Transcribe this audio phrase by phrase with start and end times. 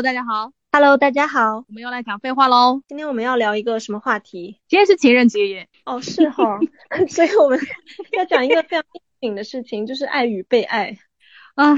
[0.00, 2.82] 大家好，Hello，大家好，我们又来讲废话喽。
[2.86, 4.60] 今天我们要聊一个什么话题？
[4.68, 5.68] 今天是情人节耶。
[5.84, 6.60] 哦，是哈，
[7.10, 7.58] 所以我们
[8.12, 10.96] 要讲一个非常应景的事情，就是爱与被爱。
[11.56, 11.74] 啊，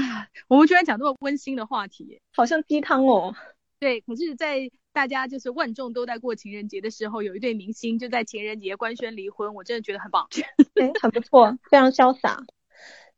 [0.47, 3.33] 我们居然讲这么温馨的话题，好像鸡汤哦。
[3.79, 10.27] 对，可是，在大家就是万众都在过情人节的时候，有一对明星就在情人节官宣离婚，我真的觉得很棒，
[10.79, 12.37] 哎，很不错，非常潇洒。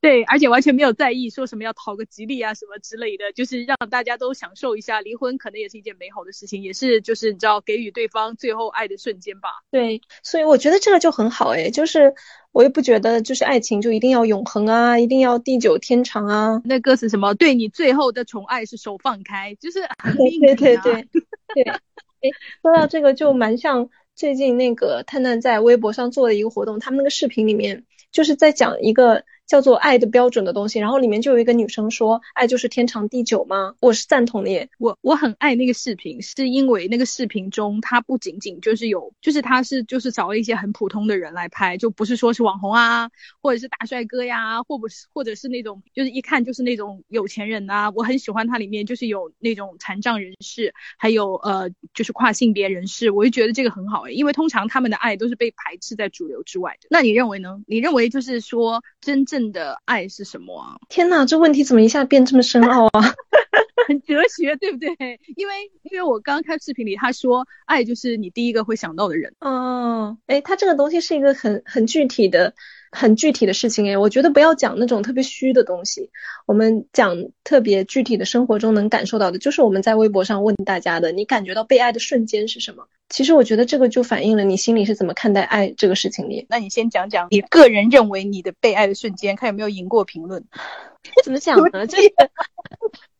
[0.03, 9.47] 对，而且完全没有在意说什么要讨个吉利啊什么之类的，就是让大家都享受一下离婚，可能也是一件美好的事情，也是就是你知道给予对方最后爱的瞬间吧。
[9.71, 12.13] 对，所以我觉得这个就很好哎，就是
[12.51, 16.61] 我也不觉得就是爱情就一定要永恒啊，一定要地久天长啊。
[16.65, 19.79] 那歌词什么对你最后的宠爱是手放开，就是
[20.17, 21.07] 对对对
[21.55, 21.63] 对。
[21.63, 22.29] 哎，
[22.61, 29.23] 说到这个就蛮像最近那个探探在微博上做的一个活动，他们那个视频里面就是在讲一个。
[29.45, 33.75] 叫做爱的标准的东西，然后里面就有一个女生说，爱就是天长地久吗？
[33.79, 34.69] 我是赞同的耶。
[34.79, 43.09] 我我很爱那个视频，是因为那个视频中，它不仅仅就是有，就是他是就是找了一些很普通的人来拍，就不是说是网红啊，
[43.41, 47.91] 或者是大帅哥呀，或不是或者是那种就是一看就是那种有钱人啊。
[47.91, 56.87] 我很喜欢它里面就是有那种残障人士，还有呃就是跨性别人士，我就觉得这个很好诶，因为通常他们的爱都是被排斥在主流之外的。
[56.89, 57.61] 那你认为呢？
[57.67, 59.43] 你认为就是说真正正。
[59.43, 60.77] 正的爱是什么啊？
[60.89, 63.01] 天哪，这问题怎么一下变这么深奥啊？
[63.87, 64.89] 很哲学，对不对？
[65.35, 69.33] 因为因为我刚刚看视频里他说，爱就是你第一个会想到的人。
[69.39, 72.53] 哦，哎，他这个东西是一个很很具体的。
[72.93, 76.11] 很具体的事情诶，我觉得不要讲那种特别虚的东西，
[76.45, 82.87] 我们讲特别具体的生活中能感受到的，就是我们在微博上问大家的，你感觉到被爱的瞬间是什么？
[83.09, 86.45] 其实我觉得这个就反映了你心里是怎么看待爱这个事情的。
[86.49, 90.45] 那你先讲讲你个人认为你的被爱的瞬间，看有没有赢过评论？
[91.25, 91.87] 怎么讲呢？
[91.87, 91.97] 这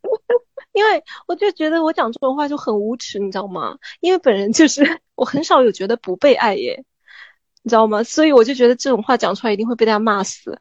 [0.74, 3.78] 因为我就觉得我讲这种话就很无耻，你知道吗？
[4.02, 6.84] 因为本人就是我很少有觉得不被爱耶。
[7.64, 8.04] 你知道吗？
[8.04, 10.60] 所以我就觉得这种话讲出来一定会被大家骂死，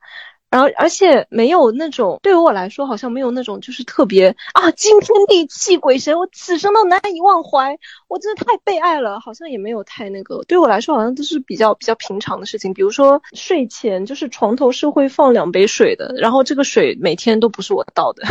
[0.50, 18.22] 然后而且没有那种对于我来说好像没有那种就是特别啊惊天地泣鬼神，我此生都难以忘怀，我真的太被爱了，好像也没有太那个，对我来说好像都是比较比较平常的事情，比如说睡前就是床头是会放两杯水的，然后这个水每天都不是我倒的，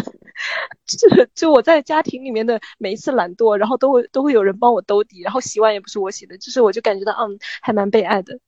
[0.88, 8.40] 就就我在家庭里面的每一次懒惰，然后都会都会有人帮我兜底，然后洗碗也不是我洗的，就是我就感觉到嗯还蛮被爱的。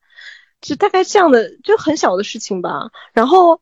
[0.64, 2.90] 就大概这样的，就很小的事情吧。
[3.14, 3.62] 然后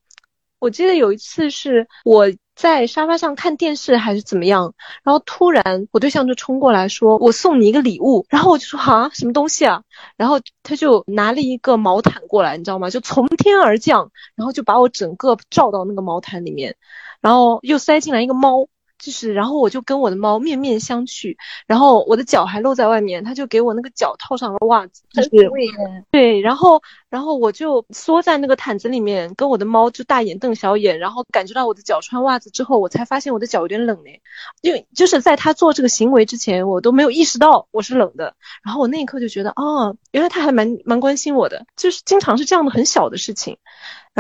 [0.60, 9.82] 我记得有一次是我在沙发上看电视还是怎么样，然后突然我对象就冲过来说：“我送你一个礼物。”然后我就说：“哈，什么东西啊？”
[10.16, 12.92] 然后他就拿了一个毛毯过来，你知道吗？
[12.92, 16.76] 就从天而降，然后就把我整个罩到那个毛毯里面，
[17.20, 18.68] 然后又塞进来一个猫。
[19.02, 21.36] 就是，然后我就跟我的猫面面相觑，
[21.66, 25.30] 然后我的脚还露在外面，他就给我那个脚套上了袜子，就是
[26.12, 34.22] 对，然后，然后我就缩在那个毯子里面，跟我的猫就大眼瞪小眼，然后感觉到我的脚穿袜子之后，我才发现我的脚有点冷嘞，
[34.62, 43.58] 因为就是在他做这个行为之前，我都没有意识到我是冷的，然后我那一刻就觉得，哦，原来他还蛮蛮关心我的，就是经常是这样的很小的事情。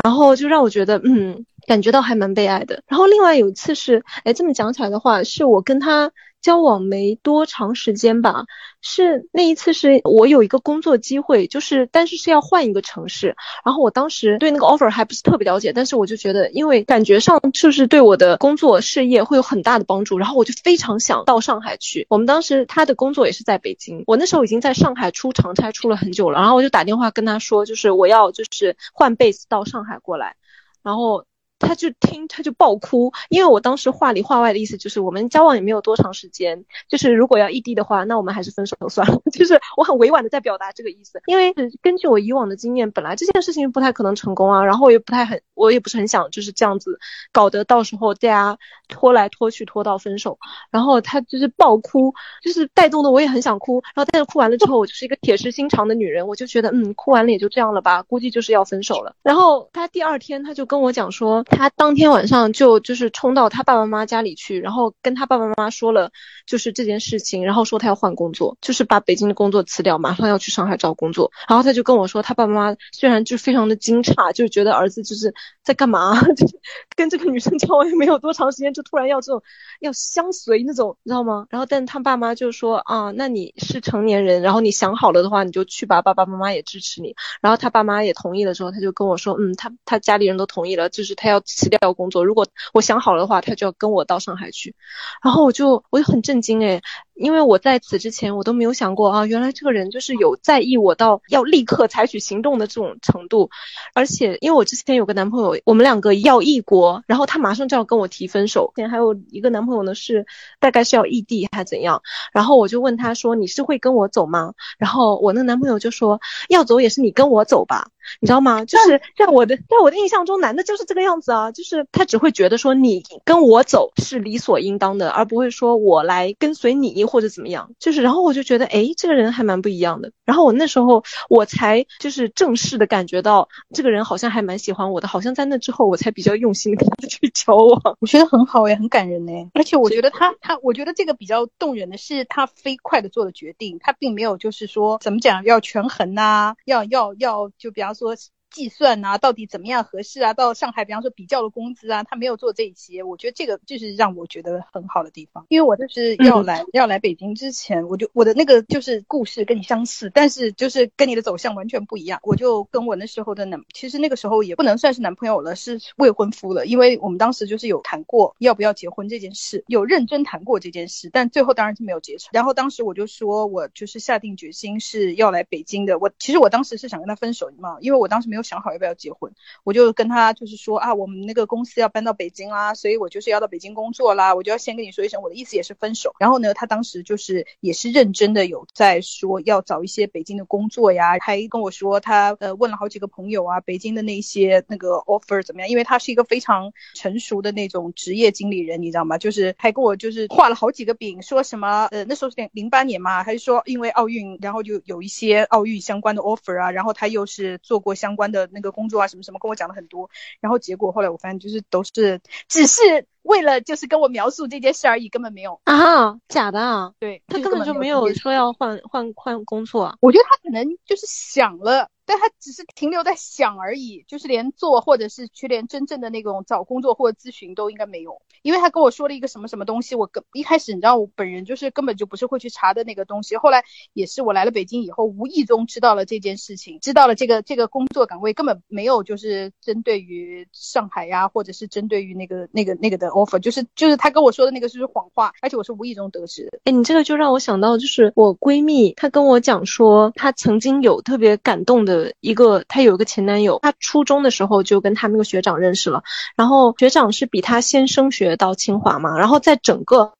[0.05, 2.83] 然后就让我觉得，嗯，感觉到还蛮被爱的。
[2.85, 6.11] 然后另外有一次是，哎，这么讲起来的话，是我跟他
[6.41, 8.43] 交往没多长时间吧。
[8.81, 13.37] 是那一次是我有一个工作机会，就是但是是要换一个城市。
[13.63, 20.17] 然后我当时对那个 offer 还不是特别了解，但是我就觉得，因为感觉上就是对我的工作事业会有很大的帮助。
[20.17, 22.05] 然后我就非常想到上海去。
[22.09, 26.41] 我们当时他的工作也是在北京，我那时候已经在上海出长差出了很久了。
[26.41, 30.35] 然后我就打电话跟他说，就是我要就是换 base 到上海过来，
[30.83, 31.23] 然后。
[31.61, 39.21] 他就听，他就爆哭，因为我当时话里话外的意思就是我们交往也没有多长时间，就是如果要异地的话，那我们还是分手算了。
[39.31, 46.99] 就是我很委婉的在表达这个意思，因为根据我以往的经验，本来这件事情不太可能成功啊，然后我也不太很，我也不是很想就是这样子
[47.31, 48.57] 搞得到时候大家
[48.87, 50.37] 拖来拖去拖到分手。
[50.71, 59.15] 然后他就是爆哭，就是带动的我也很想哭，然后但是哭完了之后，我就是一个铁石心肠的女人，我就觉得嗯，哭完了也就这样了吧，估计就是要分手了。
[59.21, 61.43] 然后他第二天他就跟我讲说。
[61.51, 66.11] 他当天晚上就就是冲到他爸爸妈妈家里去，然后跟他爸爸妈妈说了
[66.47, 71.31] 就是这件事情，然后说他要换工作，就是把北京的工作辞掉，马上要去上海找工作。
[71.47, 75.33] 然后他就跟我说，他爸爸妈妈虽然就非常的惊诧，就是觉得儿子就是
[75.63, 76.19] 在干嘛？
[76.33, 76.59] 就是
[76.95, 79.41] 跟这个女生交往也没有多长时间，就突然要这种
[79.79, 81.45] 要相随那种，你知道吗？
[81.49, 87.15] 然后，但他爸妈就说啊，那你是成年人，然后你想好了的话，你就去吧，爸爸妈妈也支持你。
[87.41, 94.75] 然后他爸妈也同意了之后，他就跟我说，嗯，他他家里人都同意了，就是他要辞掉工作，如果我想好了的话，他就要跟我到上海去。
[95.23, 96.81] 然后我就我就很震惊诶，
[97.15, 103.49] 因为我在此之前我都没有想过啊，原来这个人就是有在意我到要立刻采取行动的这种程度。
[103.93, 108.73] 而且因为我之前有个男朋友，我们两个要异国，然后他马上就要跟我提分手。
[108.75, 110.25] 前还有一个男朋友呢，是
[110.59, 112.01] 大概是要异地还怎样。
[112.31, 116.19] 然后我就问他说：“你是会跟我走吗？”然后我那男朋友就说
[116.49, 117.87] ：“要走也是你跟我走吧。”
[118.19, 118.65] 你知道吗？
[118.65, 127.71] 就是在我的在我的印象中，男的就是这个样子啊，就是他只会觉得说你跟我走是理所应当的，而不会说我来跟随你或者怎么样。
[127.79, 130.11] 就是，然后我就觉得，哎，这个人还蛮不一样的。
[130.25, 137.97] 然后我那时候我才就是正式的感觉到，这个人好像还蛮喜欢我的，好像在那之后我才比较用心的跟他去交往。
[137.99, 139.31] 我觉得很好哎，很感人呢。
[139.53, 148.15] 而且我觉得他他，我觉得这个比较动人的是他飞快的做了决定，他并没有就是说怎么讲要权衡呐，要要要就比方说。
[148.15, 150.33] 说计算啊，到底怎么样合适啊？
[150.33, 155.45] 到上海，比方说比较的工资啊，他没有做这一些，我觉得这个就是让我觉得很好的地方。
[155.49, 162.19] 因为我就是要来要来北京之前，我就我的那个就是故事跟你相似，但是就是跟你的走向完全不一样。
[162.23, 172.29] 我就跟我那时候的男，其实那个时候也不能算是男朋友了，是未婚夫了，因为我们当时就是有谈过要不要结婚这件事，有认真谈过这件事，但最后当然是没有结成。
[172.33, 175.97] 然后当时我就说我就是下定决心是要来北京的。
[175.97, 178.40] 我其实我当时是想跟他分手嘛，因为我当时没有。
[178.43, 179.31] 想好要不要结婚，
[179.63, 186.15] 我就跟他就是说啊，我们那个公司要搬到北京啦，所以我就是要到北京工作啦，我就要先跟你说一声，我的意思也是分手。
[186.19, 195.69] 然后呢，他当时就是也是认真的有在说要找一些北京的工作呀，还跟我说他呃问了好几个朋友啊，北京的那些那个 offer 怎么样？
[195.69, 199.17] 因为他是一个非常成熟的那种职业经理人，你知道吗？
[199.17, 208.30] 就是还跟我就是画了好几个饼，说什么呃那时候是零零八年嘛，还是说因为奥运，然后就有一些奥运相关的 offer 啊，然后他又是做过相关。
[208.31, 212.81] 的那个工作啊，什么什么，跟我讲了很多，然后结果后来我发现就是都是只是
[213.23, 215.59] 为了就是跟我描述这件事而已，根本没有。
[215.65, 221.89] 啊，假的啊，对他根本就没有说要换换换工作，我觉得他可能就是想了。
[222.11, 233.63] 但他只是停留在想而已，就是连做或者是去连真正的那种找工作或者咨询都应该没有，因为他跟我说了一个什么什么东西，我跟一开始你知道我本人就是根本就不是会去查的那个东西，后来
[233.93, 246.59] 也是我来了北京以后无意中知道了这件事情，知道了这个这个工作岗位根本没有就是针对于上海呀，或者是针对于那个那个那个的 offer，就是就是他跟我说的那个是谎话，而且我是无意中得知的。
[246.65, 252.00] 哎，你这个就让我想到就是我闺蜜她跟我讲说她曾经有特别感动的。
[252.19, 256.03] 一个，她有一个前男友，她初中的时候就跟她那个学长认识了，
[256.35, 260.13] 然后学长是比她先升学到清华嘛，然后在整个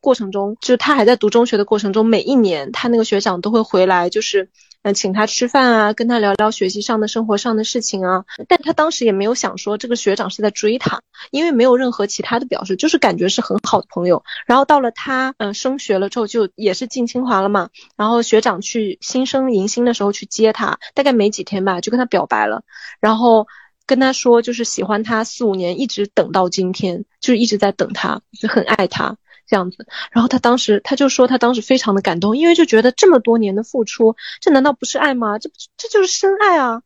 [0.00, 4.50] 过程中，就是她还在读中学的过程中，每一年她那个学长都会回来，就是。
[4.86, 8.24] 嗯，请他吃饭啊，跟他聊聊学习上的、生活上的事情啊。
[8.46, 11.00] 但他当时也没有想说这个学长是在追他，
[11.32, 14.22] 因为没有任何其他的表示，就是感觉是很好的朋友。
[14.46, 17.68] 然后到了他嗯升学了之后，就也是进清华了嘛。
[17.96, 22.62] 然后学长去新生迎新的时候去接他，大概没几天吧，就跟他表白了，
[23.00, 23.48] 然后
[23.86, 29.16] 跟他说就是喜欢他四五年，一直等到今天，就是一直在等他，就很爱他。
[29.46, 35.38] 这样子，然后他当时他就说他当时非常的感动，因为就觉得这么多年的付出，这难道不是爱吗？
[35.38, 36.82] 这这就是深爱啊。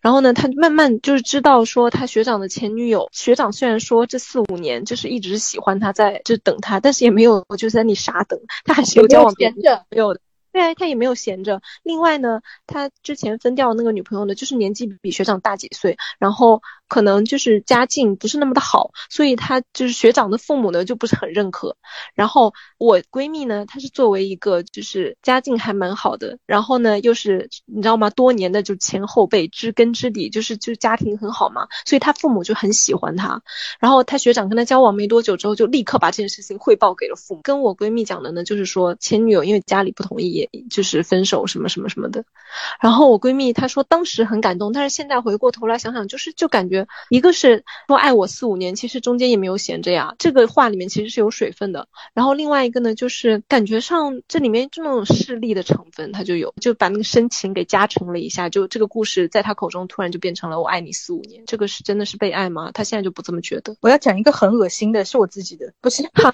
[0.00, 10.20] 然后呢，他慢慢就是知道说他学长的前女友，学长虽然说这四五年就是一直喜欢他，在就等他，但是也没有就在你傻等，他还是有交往别人的没有的。
[10.52, 11.60] 对，他也没有闲着。
[11.82, 21.76] 另外呢，他之前分掉那个女朋友呢，就是年纪比学长大几岁，然后可能就是家境不是那么的好，所以他就是学长的父母呢就不是很认可。
[22.14, 28.10] 然后我闺蜜呢，她是作为一个就是家境还蛮好的，然后呢又是你知道吗？
[28.10, 33.42] 多年的就前后辈知根知底，就是就是家庭很好嘛，所以他父母就很喜欢他。
[33.80, 37.40] 然后他学长跟他交往没多久之后，就立刻把这件事情汇报给了父母。
[37.42, 40.36] 跟我闺蜜讲的呢，就是说前女友因为家里不同意。
[40.70, 42.24] 就是分手什么什么什么的，
[42.80, 46.75] 然后我闺蜜她说当时很感动，但是现在回过头来想想，就是就感觉
[47.10, 51.88] 一个是说爱我四五年，其实中间也没有闲着呀，这个话里面其实是有水分的。
[52.12, 62.72] 然后另外一个呢，就是感觉上这里面这种势力的成分，它就有，就把那个深情给加成了一下，就这个故事在他口中突然就变成了我爱你四五年，这个是真的是被爱吗？
[62.72, 63.76] 他现在就不这么觉得。
[63.80, 66.32] 我要讲一个很恶心的，是我自己的，不是不是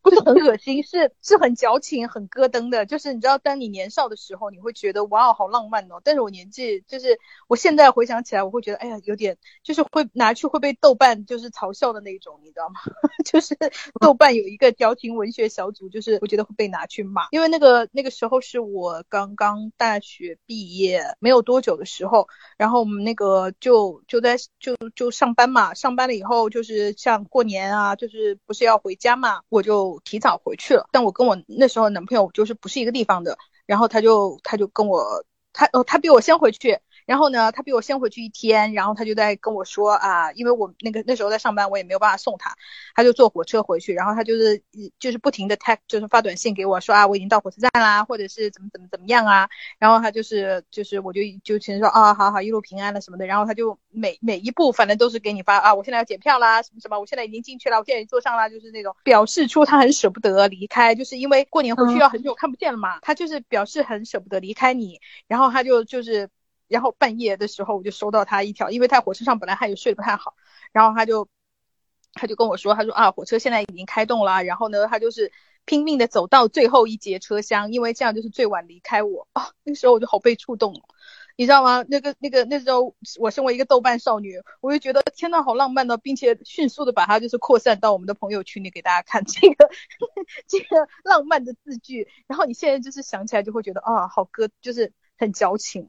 [0.00, 3.38] 不是很恶心，是是很矫情、很咯噔的，就是你知道。
[3.42, 6.00] 当你年少的时候，你会觉得哇哦好浪漫哦。
[6.04, 12.80] 但是我年纪就是我现在回想起来，我会觉得哎呀有点就是会拿去会被豆瓣就是嘲笑的那种，你知道吗？
[13.24, 13.56] 就是
[14.00, 30.88] 豆瓣有一个矫情文学小组，就是我觉得会被拿去骂，因为那个那个时候是我刚刚大学毕业没有多久的时候，然后我们那个就就在就就上班嘛，上班了以后就是像过年啊，就是不是要回家嘛，我就提早回去了。
[30.90, 36.78] 但我跟我那时候男朋友就是不是一个地方的，然后他就他就跟我他哦他比我先回去。
[37.06, 42.54] 然后呢，他比我先回去一天，然后他就在跟我说啊，因为我那个那时候在上班，我也没有办法送他，
[42.94, 44.62] 他就坐火车回去，然后他就是
[44.98, 66.28] 就是不停的 tag 就是发短信给我说啊，我已经到火车站啦，或者是怎么怎么怎么样啊，然后他就是就是我就就其实说啊，好好一路平安了什么的，然后他就每每一步反正都是给你发啊，我现在要检票啦，什么什么，我现在已经进去了，我现在已经坐上啦，就是那种表示出他很舍不得离开，就是因为过年回去要很久看不见了嘛，他就是表示很舍不得离开你，然后他就就是。
[66.72, 70.34] 然后半夜的时候，我就收到他一条，因为在火车上本来他也睡不太好，
[70.72, 71.28] 然后他就
[72.14, 75.30] 他就跟我说，他说啊，火车现在已经开动了，然后呢，他就是
[75.66, 79.50] 拼命的走到最后一节车厢，因为这样就是最晚离开我 啊。
[79.64, 80.74] 那时候我就好被触动，
[81.36, 81.84] 你知道吗？
[81.88, 89.68] 那个那个那时候我身为一个豆瓣少女，我就觉得天呐，好浪漫的，并且迅速的把它就是扩散到我们的朋友圈里给大家看这个
[90.48, 92.08] 这个浪漫的字句。
[92.26, 95.88] 然后你现在就是想起来就会觉得啊，好歌就是很矫情。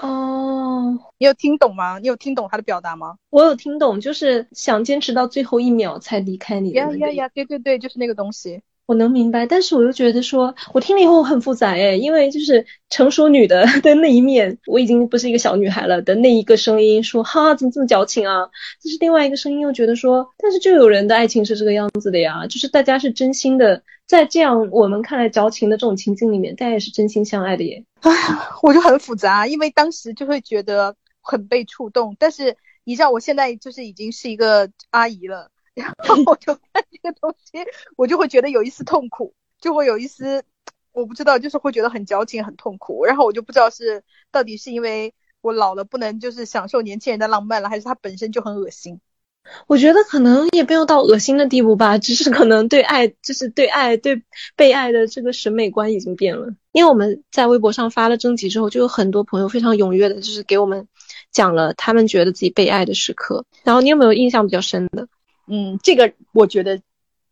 [0.00, 1.98] 哦，你有听懂吗？
[1.98, 3.16] 你有听懂他的表达吗？
[3.30, 6.70] 我有听懂，就是想坚持到最后一秒才离开你。
[6.72, 7.28] 呀呀呀！
[7.28, 8.62] 对对对，就是那个东西。
[8.88, 18.46] 我能明白，但是我又觉得说，我听了以后很复杂哎，因为就是成熟女的 的那一面，我已经不是一个小女孩了的那一个声音说，哈，怎么这么矫情啊？
[18.82, 27.84] 就是另外一个声音又觉得说，但是就有人的爱情是这个样子的呀，就是大家是真心的，在这样我们看来矫情的这种情境里面，大家也是真心相爱的耶。
[28.00, 35.50] 哎呀，我就很复杂，因为当时就会觉得很被触动，但是你知道我现在就是已经是一个阿姨了。
[35.78, 37.58] 然后我就看这个东西，
[37.96, 40.42] 我就会觉得有一丝痛苦，就会有一丝，
[40.92, 43.04] 我不知道，就是会觉得很矫情、很痛苦。
[43.04, 49.00] 然后我就不知道是到底是因为我老了不能就是享受年轻人的浪漫了，还是他本身就很恶心。
[49.66, 54.22] 我觉得可能也没有到恶心的地步吧，只是可能对爱，就是对爱、对
[54.56, 56.48] 被爱的这个审美观已经变了。
[56.72, 60.86] 因为我们在微博上发了征集之后，就有很多朋友非常踊跃的，就是给我们
[61.30, 63.46] 讲了他们觉得自己被爱的时刻。
[63.64, 65.08] 然后你有没有印象比较深的？
[65.48, 66.80] 嗯，这个我觉得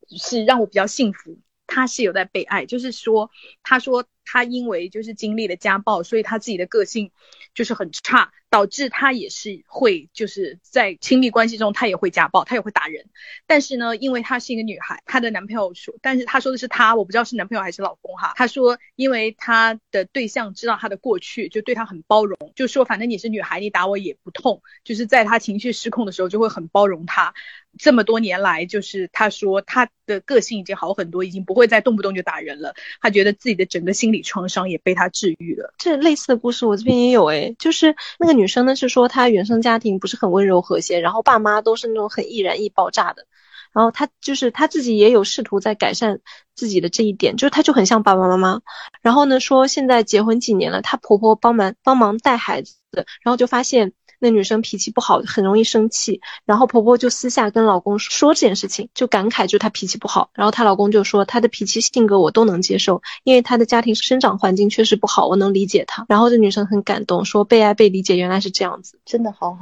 [0.09, 1.39] 是让我比较幸福。
[1.69, 3.29] 他是有在被爱，就是说，
[3.65, 7.11] 他说他因为就是经历了家暴，所以他自己的个性
[7.55, 8.33] 就是很差。
[8.49, 13.07] 导致她也是会，就是在亲密关系中，她也会家暴，她也会打人。
[13.47, 18.33] 但是呢，因为她是一个女孩，她的男朋友说，但是她说的是她，我不知道是男朋友还是老公哈。
[18.37, 24.63] 她说，因为她的对象知道她的过去，就对她很包容，就说反正你是女孩，你打我也不痛。
[24.85, 27.35] 就是在她情绪失控的时候，就会很包容她。
[27.79, 32.75] 这么多年来，就是她说她的个性已经好很多，已经不会再动不动就打人了。
[33.01, 35.75] 她觉得自己的整个心理创伤也被她治愈了。
[35.79, 38.37] 这类似的故事我这边也有哎，就是那个。
[38.37, 43.27] 女生呢是说她原生家庭不是很温柔和谐，然后爸妈都是那种很易燃易爆炸的，
[43.73, 46.21] 然后她就是她自己也有试图在改善
[46.55, 48.61] 自己的这一点，就是她就很像爸爸妈妈。
[49.01, 52.75] 然后呢说现在结婚几年了，她婆婆帮忙帮忙带孩子，
[53.23, 53.95] 然后就发现。
[54.19, 66.05] 那女生脾气不好，很容易生气，然后婆婆就私下跟老公说这件事情，就感慨就她脾气不好，然后她老公就说她的脾气性格我都能接受，因为她的家庭生长环境确实不好，我能理解她。
[66.09, 69.61] 然后这女生很感动，说被爱被理解原来是这样子，真的好好。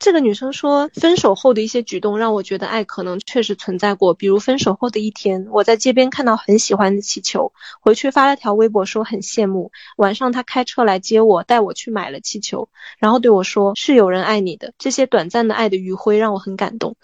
[0.00, 4.14] 这个女生说，分手后的一些举动让我觉得爱可能确实存在过。
[4.14, 9.72] 比如分手后的一天，我在街边看到很喜欢的气球，回去发了条微博说很羡慕。
[9.98, 14.72] 晚上他开车来接我，带我去买了气球，然后对我说是有人爱你的。
[14.78, 16.96] 这些短暂的爱的余晖让我很感动。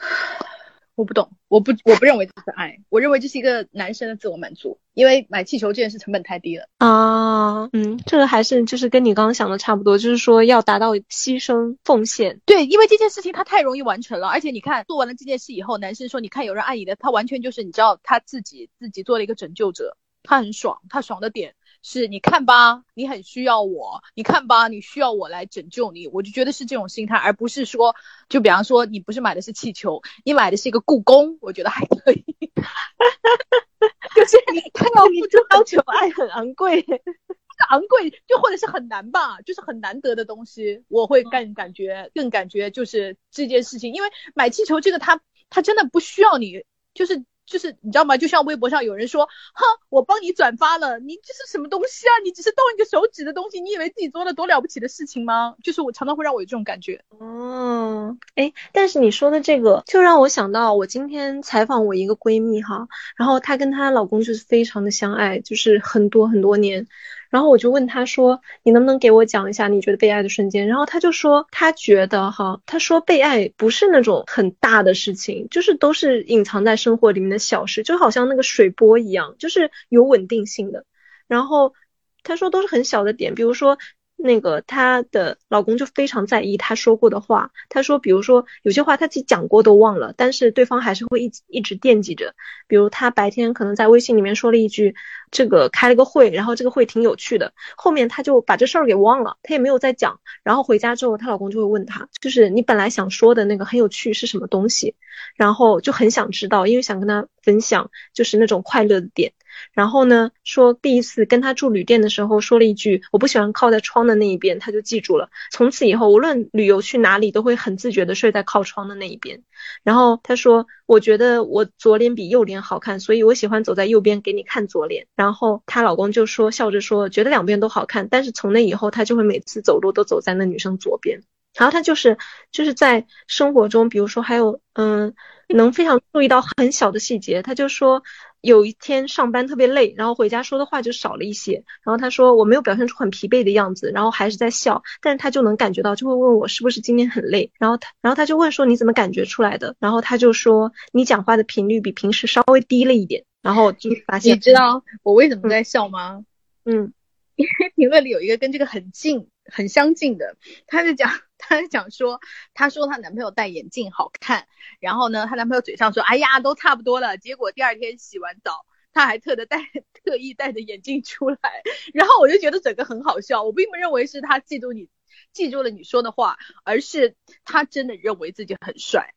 [0.97, 7.69] 我不懂，我不，我不认为这是爱，我认为这是一个男生的自我满足，因为买气球这件事成本太低了啊。
[7.75, 12.41] 嗯，这个还是就是跟你刚刚想的差不多，就是说要达到牺牲奉献。
[12.47, 21.55] 对，因为这件事情他太容易完成了，而且你看做完了这件事以后，男生说你看有人爱你的，他完全就是你知道他自己自己做了一个拯救者，他很爽，他爽的点。
[21.89, 27.95] 是你看吧，你很需要我，你看吧，你需要我来拯救你，我就觉得是这种心态，而不是说，
[28.29, 32.25] 就比方说你不是买的是气球，你买的是一个故宫，我觉得还可以，
[34.17, 36.85] 就是你他要付出要求爱很昂贵，
[37.71, 46.65] 昂贵就或者是很难吧，就是很难得的东西，我会更感觉更感觉就是这件事情，因为买气球这个他他真的不需要你，
[46.95, 47.25] 就是。
[47.47, 48.17] 就是你知道吗？
[48.17, 52.13] 就像微博上有人说，哼，我帮你转发了，你这是什么东西啊？
[52.25, 55.55] 你只是动一个手指的东西，你以为自己做了多了不起的事情吗？
[55.63, 57.03] 就是我常常会让我有这种感觉。
[57.19, 66.89] 哦，哎，但是你说的这个，就让我想到我今天采访我一个闺蜜哈，然后她跟她老公就是非常的相爱，就是很多很多年。
[67.31, 80.85] 然后我就问他说：“你能不能给我讲一下你觉得被爱的瞬间？”然后他就说他觉得哈，他说被爱不是那种很大的事情，就是都是隐藏在生活里面的小事，就好像那个水波一样，就是有稳定性的。
[81.27, 81.75] 然后
[82.23, 83.79] 他说都是很小的点，比如说。
[84.17, 87.51] 那个她的老公就非常在意她说过的话。
[87.69, 92.35] 他说，比如说有些话他自己讲过都忘了，但是对方还是会一一直惦记着。
[92.67, 94.95] 比如他白天可能在微信里面说了一句，
[95.31, 100.21] 这个开了个会，然后这个会挺有趣的，后面他就把这事儿给忘了，他也没有再讲。
[100.43, 104.95] 然后回家之后，她老公就会问她，就是你本来想说的那个很有趣是什么东西？
[105.37, 109.33] 然后就很想知道，因为想跟他分享，就是那种快乐的点。
[109.73, 115.31] 然后呢，说第一次跟他住旅店的时候，说了一句“我不喜欢靠在窗的那一边”，他就记住了。
[115.51, 119.43] 从此以后，无论旅游去哪里，都会很自觉的睡在靠窗的那一边。
[119.83, 131.23] 然后他说：“我觉得我左脸比右脸好看，所以我喜欢走在右边给你看左脸。”然后她老公就说笑着说：“觉得两边都好看，但是从那以后，他就会每次走路都走在那女生左边。”
[131.57, 132.19] 然后他就是
[132.53, 135.15] 就是在生活中，比如说还有嗯，
[135.49, 137.43] 能非常注意到很小的细节。
[137.43, 138.03] 他就说。
[138.43, 141.65] 有一天上班特别累，然后回家说的话就少了一些。
[141.83, 147.51] 然后他说我没有表现出很疲惫的样子，然后还是在笑，但是他就能感觉到，就会问我是不是今天很累。
[147.59, 149.75] 然后他，然后他就问说你怎么感觉出来的？
[149.81, 153.25] 然后他就说你讲话的频率比平时稍微低了一点。
[153.43, 156.25] 然后就发现，你知道我为什么在笑吗？
[156.65, 156.93] 嗯，
[157.35, 160.37] 因为评论里有一个跟这个很近、很相近的，
[160.67, 161.11] 他就讲。
[161.39, 162.19] 她讲说，
[162.55, 164.49] 她说她男朋友戴眼镜好看，
[164.81, 167.19] 然后呢，她男朋友嘴上说，哎呀，都差不多了。
[167.19, 169.59] 结果第二天洗完澡，她还特的戴
[170.03, 171.39] 特意戴着眼镜出来，
[171.93, 173.43] 然后我就觉得整个很好笑。
[173.43, 174.89] 我并不认为是他嫉妒你，
[175.35, 179.13] 记住了你说的话，而是他真的认为自己很帅，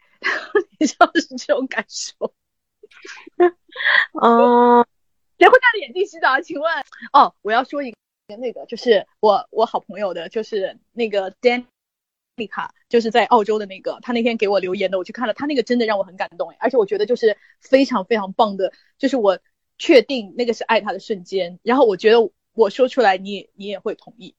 [0.77, 2.33] 你知道是这种感受。
[4.11, 4.85] 哦，
[5.39, 6.41] 谁会戴着眼镜洗澡？
[6.41, 6.83] 请问？
[7.13, 7.97] 哦，我要说一个
[8.37, 11.65] 那个，就是我我好朋友的，就是那个 Dan。
[12.35, 19.39] 丽卡就是在澳洲的那个，他那天给我留言的，我去看了，他那个真的让我很感动，而且我觉得就是非常非常棒的，就是我
[19.77, 24.35] 确定那个是爱他的瞬间，然后我觉得我说出来你你也会同意。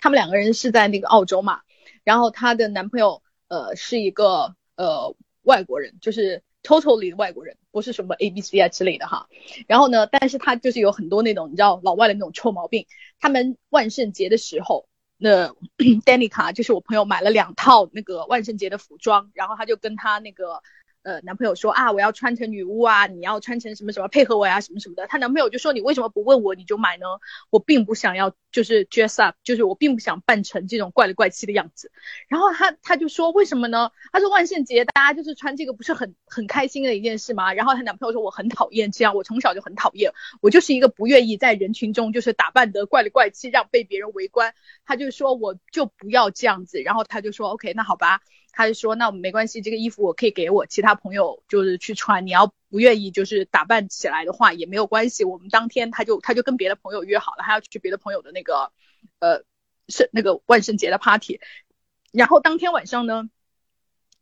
[0.00, 1.60] 他们两个人是在那个澳洲嘛，
[2.02, 9.28] 然后她的男朋友呃是一个呃外国人，就是 totally 的外国人，不是什么 A B C 啊之类的哈。
[9.66, 12.86] 然后呢，但是他就是有很多那种你知道老外的那种臭毛病，
[13.20, 14.88] 他们万圣节的时候。
[15.18, 15.54] 那
[16.04, 20.62] Danica 就是我朋友买了两套那个万圣节的服装，然后他就跟他那个。
[21.02, 25.06] 呃，男朋友说啊，我要穿成女巫啊，你要穿成什么什么配合我呀，什么什么的。
[25.08, 27.06] 她男朋友就说，你为什么不问我你就买呢？
[27.50, 31.90] 我并不想要，就是 dress up，就是我并不想扮成这种怪里怪气的样子。
[32.28, 33.90] 然后她，她就说，为什么呢？
[34.12, 37.52] 她说万圣节大家就是穿这个不是很很开心的一件事吗？
[37.52, 44.54] 然后她男朋友说，我很讨厌这样，我从小就很讨厌，我就是一个不愿意在人群中就是打扮得怪里怪气，让被别人围观。
[44.84, 46.80] 她就说我就不要这样子。
[46.80, 48.20] 然后她就说，OK，那好吧。
[48.52, 52.26] 他就说，那我们没关系，这个衣服我可以给我其他朋友，就是去穿。
[52.26, 55.24] 你要不愿意，就是打扮起来的话也没有关系。
[55.24, 58.70] 我们当天他就他就跟别的朋友约好了，他要去别的朋友的那个，
[59.20, 59.42] 呃，
[59.88, 61.40] 是那个万圣节的 party。
[62.12, 63.30] 然后当天晚上呢，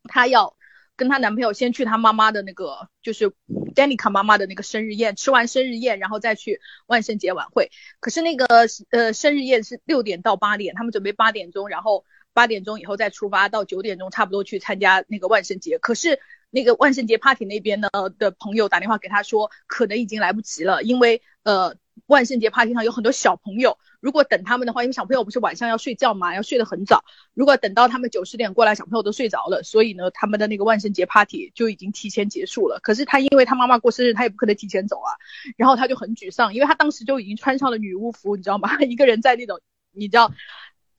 [0.04, 0.56] 她要
[0.94, 3.32] 跟她男朋友先去她妈妈的那个，就是
[3.74, 7.72] Danica 妈妈的那个生日宴，吃完生日宴，然后再去万圣节晚会。
[7.98, 8.46] 可是那个
[8.90, 12.04] 呃生日宴是六点到八点，他们准备八点钟，然后。
[12.32, 15.78] 八点钟以后再出发，到九点钟差不多去参加那个万圣节。
[15.78, 17.88] 可是那个万圣节 party 那边呢
[18.18, 21.74] 的朋友打电话给他说，可能已经来不及了，因为呃
[22.06, 32.80] 万圣节 party 上有很多小朋友，如果等他们的话，因为小朋友不是晚上要睡觉嘛，要睡得很早，如果等到他们九十点过来，小朋友都睡着了，所以呢他们的那个万圣节 party 就已经提前结束了。
[32.82, 35.14] 可是他因为他妈妈过生日，他也不可能提前走啊，
[35.56, 38.76] 然后他就很沮丧，因为他当时就已经穿上了女巫服，你知道吗？
[38.82, 39.60] 一个人在那种
[39.92, 40.32] 你知道。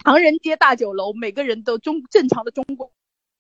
[0.04, 2.92] 唐人街大酒楼，每个人都中正常的中国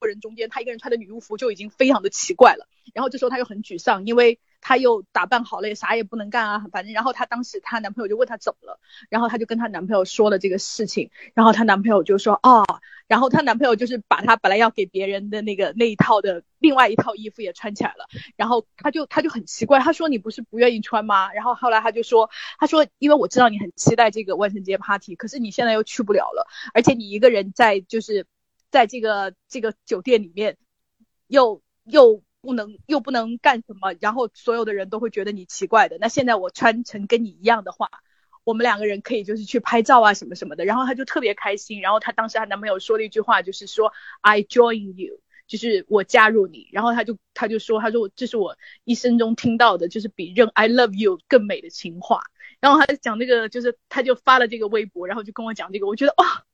[0.07, 2.67] 人中间，他一个人穿的女巫服就已经非常的奇怪了。
[2.93, 6.65] 然后这时候他又很沮丧，因为她又打扮好了，也啥也不能干啊。
[6.71, 12.63] 反正，然后她当时她男朋友就问她怎么了，然后她就跟她男朋友说了这个事情，然后她男朋友就说哦，
[13.07, 21.33] 然后她男朋友就是把她本来要给别人的那个那一套的另外一套衣服也穿起来了，然后她就她就很奇怪，她说你不是不愿意穿吗？
[21.33, 28.25] 然后后来他就说，他说因为我知道你很期待这个万圣节 party，可是你现在又去不了了，而且你一个人在就是
[28.69, 30.57] 在这个这个酒店里面
[31.27, 32.21] 又又。
[32.41, 35.97] 不能又不能干什么，然后所有的人都会觉得你奇怪的。
[35.99, 37.89] 那现在我穿成跟你一样的话，
[38.43, 40.65] 我们两个人可以就是去拍照啊什么什么的。
[40.65, 41.81] 然后她就特别开心。
[41.81, 46.67] 然后她当时她男朋友说了一句话，就是说 I join you，就是我加入你。
[46.71, 52.23] 然后她就她就说，她说这是我一生中听到的，就是比认 I love you 更美的情话。
[52.59, 56.45] 然后她讲那个，就是她就发了这个微博，然后就跟我讲这个，我觉得哇。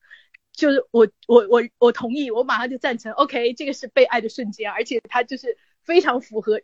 [0.53, 3.11] 就是我我我我同意，我马上就赞成。
[3.11, 5.55] OK，这个是被爱的瞬间，而且他就是
[5.87, 6.61] 非常符合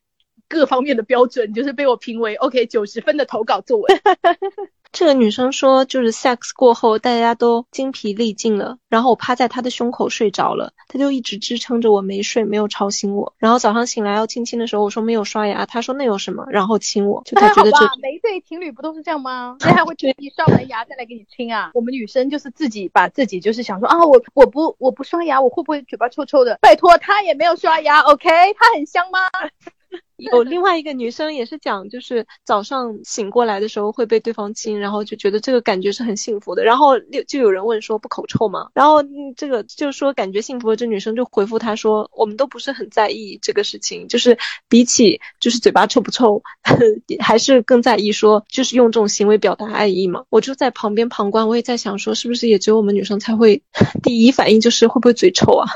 [0.54, 3.88] 各方面的标准，就是被我评为 OK 九十分的投稿作文。
[4.94, 13.34] 这个女生说，就是 sex 过后大家都精疲力尽了，然后我趴在她的胸口睡着了，她就一直支撑着我没睡，没有吵醒我。
[13.40, 17.24] 然后早上醒来要亲亲的时候，我说没有刷牙，她说那有什么，然后亲我。
[17.26, 19.58] 就她觉得这每一对情侣不都是这样吗？
[19.66, 21.72] 谁还会觉得你刷完牙再来给你亲啊？
[21.74, 26.60] 我们女生就是自己把自己就是想说啊，我我不我不刷牙，我会不会嘴巴臭臭的？
[26.62, 29.18] 拜托，他也没有刷牙，OK，他很香吗？
[30.18, 36.64] 有另外一个女生也是讲，就是早上醒过来的时候会被对方亲，然后就觉得这个感觉是很幸福的。
[36.64, 38.70] 然后就就有人问说不口臭吗？
[38.74, 39.04] 然后
[39.36, 44.38] 这个就是说感觉幸福的这女生就回复他说，我们都不是很在意这个事情，就是
[44.70, 46.42] 比起就是嘴巴臭不臭，
[47.20, 50.24] 还是更在意说就是用这种行为表达爱意嘛。
[50.30, 53.62] 我就在旁边旁观，我也在想说，是不是也只有我们女生才会
[54.04, 55.68] 第一反应就是会不会嘴臭啊？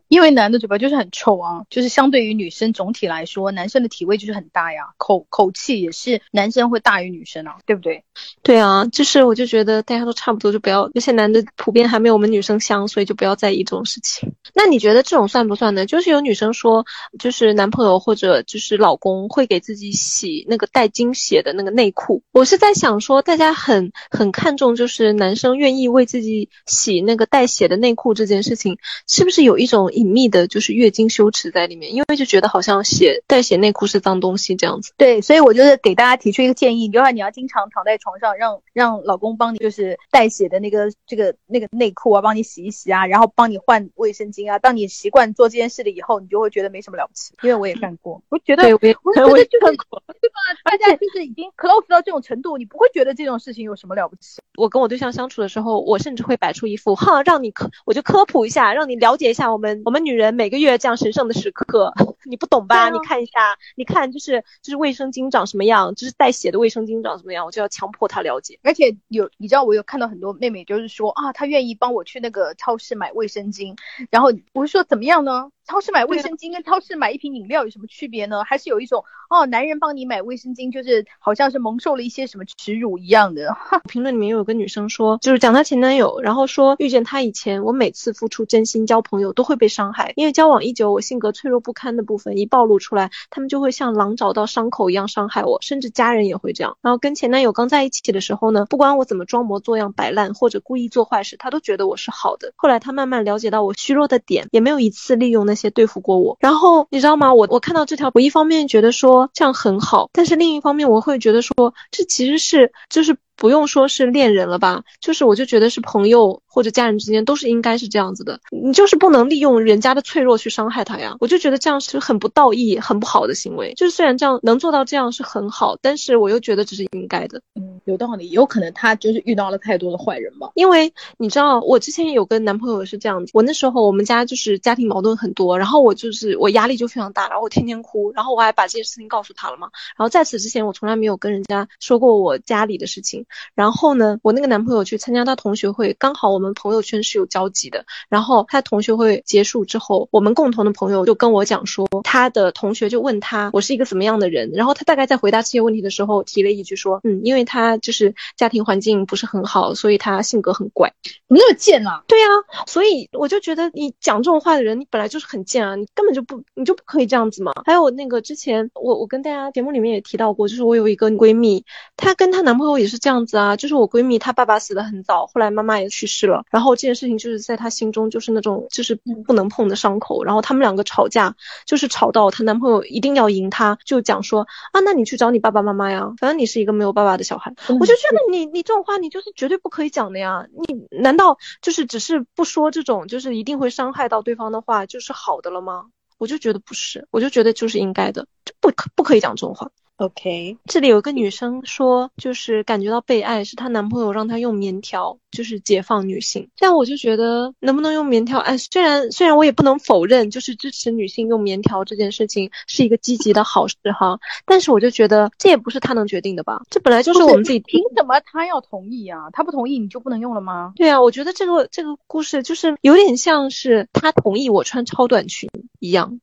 [0.08, 8.04] 因为男的嘴巴就是很臭啊，就是相对于女生总体来说，男生的体味就是很大呀，口口气也是男生会大于女生啊，对不对？
[8.42, 14.32] 对啊，就是我就觉得大家都差不多，就不要那些男的普遍还没有我们女生香，所以就不要在意这种事情。
[14.54, 15.84] 那你觉得这种算不算呢？
[15.86, 16.84] 就是有女生说，
[17.18, 22.22] 就是男朋友或者就是老公会给自己洗那个带精血的那个内裤。
[22.32, 29.81] 我是在想说，大家很很看重就是男生愿意为自己洗那个带血的内裤这件事情，是不是有一种？
[29.90, 34.92] 隐秘的，就是月经羞耻在里面，因为就觉得好像写带血内裤是脏东西这样子。
[34.96, 44.58] 对，所以我就是给大家提出一个建议，就说你要经常躺在床上，让让老公帮你，就是带血的那个这个那个内裤啊，帮你洗一洗啊，然后帮你换卫生巾啊。
[44.58, 47.34] 当你习惯做这件事了以后，你就会觉得没什么了不起。
[47.42, 49.76] 因为我也干过，我觉得，我觉得就是
[50.20, 50.40] 对吧？
[50.64, 54.40] 大家就是已经 close 到这种程度，你不会觉得这种事情有什么了不起。
[54.56, 59.80] 我跟我对象相处的时候，我甚至会摆出一副哈，让你科，我就科普一下，让你了解一下我们。
[59.86, 61.92] 我们女人每个月这样神圣的时刻，
[62.28, 62.90] 你不懂吧？
[62.90, 68.58] 你看一下，你看就是就是卫生巾长什么样，就是带血的卫生巾长什么样，我就要强迫她了解。
[68.62, 73.76] 而且有你知道，我有看到很多妹妹就是说啊，她愿意帮我去那个超市买卫生巾，
[74.10, 75.50] 然后我说怎么样呢？
[75.66, 78.44] 超市买卫生巾跟超市买一瓶饮料有什么区别呢？
[78.44, 83.56] 还是有一种哦，男人帮你买卫生巾，就是好像是蒙受了一些什么耻辱一样的。
[83.88, 96.76] 评论里面有个女生说，就是讲她前男友，然后说遇见他以前，我每次付出真心交朋友都会被伤害，因为交往已久，我性格脆弱不堪的部分一暴露出来，他们就会像狼找到伤口一样伤害我，甚至家人也会这样。
[96.82, 102.52] 然后跟前男友刚在一起的时候呢，不管我怎么装模作样摆烂或者故意做坏事，他都觉得我是好的。
[102.56, 106.34] 后来他慢慢了解到我虚弱的点，也没有一次利用那那些对付过我。
[106.40, 107.34] 然后你知道吗？
[107.34, 116.40] 我我看到这条，我一方面觉得说这样很好，但是另一方面我会觉得说这其实是就是不用说是恋人了吧，就是我就觉得是朋友。
[116.54, 121.16] 或者家人之间都是应该是这样子的，你就是不能利用人家的脆弱去伤害他呀。
[121.18, 123.72] 我就觉得这样是很不道义、很不好的行为。
[123.72, 127.40] 就是虽然这样能做到这样是很好，但是我又觉得这是应该的。
[127.54, 130.50] 嗯，有道理，有可能他就是遇到了太多的坏人吧。
[130.54, 139.70] 因为你知道，我之前有跟男朋友是这样子，我那时候我们家就是家庭矛盾很多，然后我就是我压力就非常大，然后我天天哭，然后我还把这些事情告诉他了嘛。
[139.96, 143.24] 然后在此之前，我从来没有跟人家说过我家里的事情。
[143.56, 147.26] 然后呢，我那个男朋友去参加他同学会，刚好我们朋友圈是有。
[147.32, 162.04] 交集的，然后他同学会结束之后，我们共同的朋友就跟我讲说，他的同学就问他我是一个怎么样的人，然后他大概在回答这些问题的时候提了一句说，嗯，因为他就是家庭环境不是很好，所以他性格很怪，怎么那么贱啊？
[162.06, 162.28] 对啊，
[162.66, 167.52] 所以我就觉得你讲这种话的人，你本来就是很贱啊，你根本就不你就不可以这样子嘛。
[167.64, 171.64] 还有那个之前我我跟大家节目里面也提到过，就是我有一个闺蜜，
[171.96, 177.12] 她跟她男朋友也是这样子啊，就是我闺蜜她爸爸死的很早，后来妈妈也去世了，然后这件事情。
[177.22, 187.54] 就是在她心中就是那种就是不能碰的伤口，然后他们两个吵架，就是吵到她男朋友一定要赢她，就讲说啊，那你去找你爸爸妈妈呀，反正你是一个没有爸爸的小孩。
[187.68, 195.84] 我就觉得你你这种话你就是绝对不可以讲的呀，你难道就是只是不说这种就是一定会伤害到对方的话就是好的了吗？
[196.18, 199.70] 我就觉得不是，我就觉得就是应该的，就不可不可以讲这种话。
[200.02, 206.48] OK，这里有个女生说，就是感觉到被爱，是她男朋友让她用棉条就是解放女性。
[206.58, 208.38] 但我就觉得能不能用棉条？
[208.38, 214.18] 哎，虽然虽然我也不能否认，就是支持女性用棉条这件事情是一个积极的好事哈。
[214.46, 216.62] 但是我就觉得这也不是他能决定的吧？
[216.70, 217.58] 这本来就是我们自己。
[217.60, 219.30] 凭什么他要同意啊？
[219.32, 220.72] 他不同意你就不能用了吗？
[220.76, 226.20] 对啊，我觉得这个这个故事就是有点像是他同意我穿超短裙一样。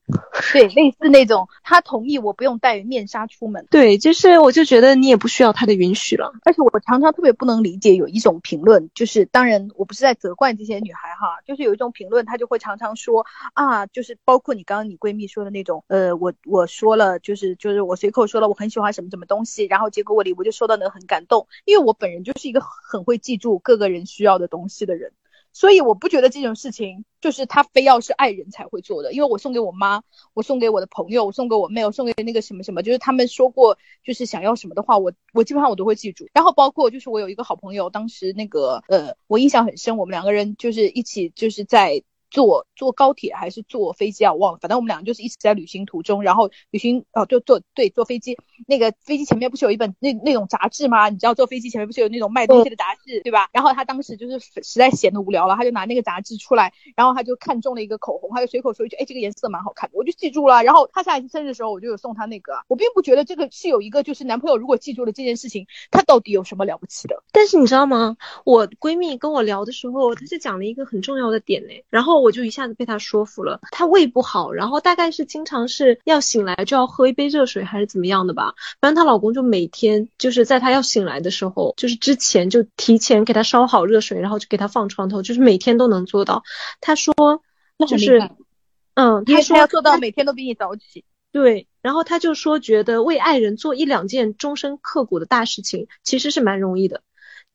[0.52, 3.66] 对，类似那种他同意我不用戴面纱出门。
[3.70, 6.32] 对，就是我就觉得你也不需要他的允许了。
[6.44, 25.14] 而且我常常特别不能理解有一种评论，就是当然我不是在责怪这些女孩哈，就是有一种评论，她就会常常说啊，就是包括你刚刚你闺蜜说的那种，呃，我我说了，就是就是我随口说了我很喜欢什么什么东西，然后结果我礼物就收到那个很感动，因为我本人就是一个很会记住各个人需要的东西的人。
[25.52, 30.02] 所以我不觉得这种事情就是他非要是爱人才会做的，因为我送给我妈，
[30.34, 36.28] 我送给我的朋友，我送给我妹，我送给那个什么什么，就是他们说过就是想要什么的话，我我基本上我都会记住。
[36.32, 42.02] 然后包括就是我有一个好朋友，当时那个呃，我印象很深，我们两个人就是一起就是在。
[42.30, 44.32] 坐坐高铁还是坐飞机啊？
[44.32, 51.08] 我忘了，反正我们两个就是一直在旅行途中，然后旅行哦，就坐对坐飞机，那个飞机前面不是有一本那那种杂志吗？
[51.08, 53.48] 你知道坐飞机前面不是有那种卖东西的杂志对吧？
[53.52, 60.62] 然后他当时就是实在闲得无聊了，他就拿那个杂志出来，然后他就看中了一个口红，他就随口说一句，哎，这个颜色蛮好看的，我就记住了。
[60.62, 62.52] 然后他下一次生日的时候，我就有送他那个。
[62.68, 67.22] 我并不觉得这个是有一个就是男朋友如果记住了这件事情，他到底有什么了不起的？
[67.32, 68.16] 但是你知道吗？
[68.44, 73.00] 我闺蜜跟我聊的时候，她就讲了一个很重要的点呢，然后我就一下子被他。
[73.00, 78.54] 说服了他胃不好，然后大概是经常是要醒来就要喝一杯热水还是怎么样的吧。
[78.78, 86.42] 反正她老公就每天就是在她要醒来的时候，就是之前就提前给她烧好热水，然后就给她放床头，就是每天都能做到。
[86.82, 87.14] 他说，
[87.88, 88.20] 就是，
[88.94, 91.04] 嗯，他说要做到每天都比你早起。
[91.32, 97.00] 对，然后他就说觉得为爱人做一两件终身刻骨的大事情其实是蛮容易的。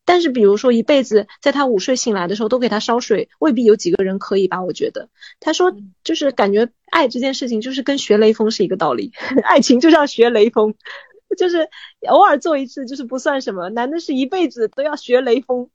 [0.05, 4.61] 但是，比如说一辈子在他午睡醒来的时候都给他烧水，未必有几个人可以吧？
[4.63, 9.11] 我觉得，他说就是感觉爱这件事情就是跟学雷锋是一个道理，
[9.43, 10.75] 爱情就像学雷锋，
[11.35, 11.67] 就是
[12.07, 15.71] 偶尔做一次就是不算什么，男的是一辈子都要学雷锋。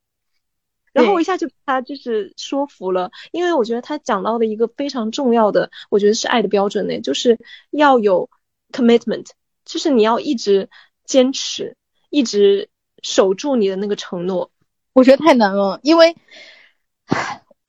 [0.92, 7.36] 然后我一下就他就是说服了，因为我觉得他讲到的一个非常重要的，我觉得是爱的标准呢，就是
[7.70, 8.30] 要有
[8.70, 9.26] commitment，
[9.64, 10.70] 就是你要一直
[11.04, 11.76] 坚持，
[12.10, 12.68] 一直。
[13.02, 14.50] 守住你的那个承诺，
[14.92, 16.16] 我觉得太难了，因为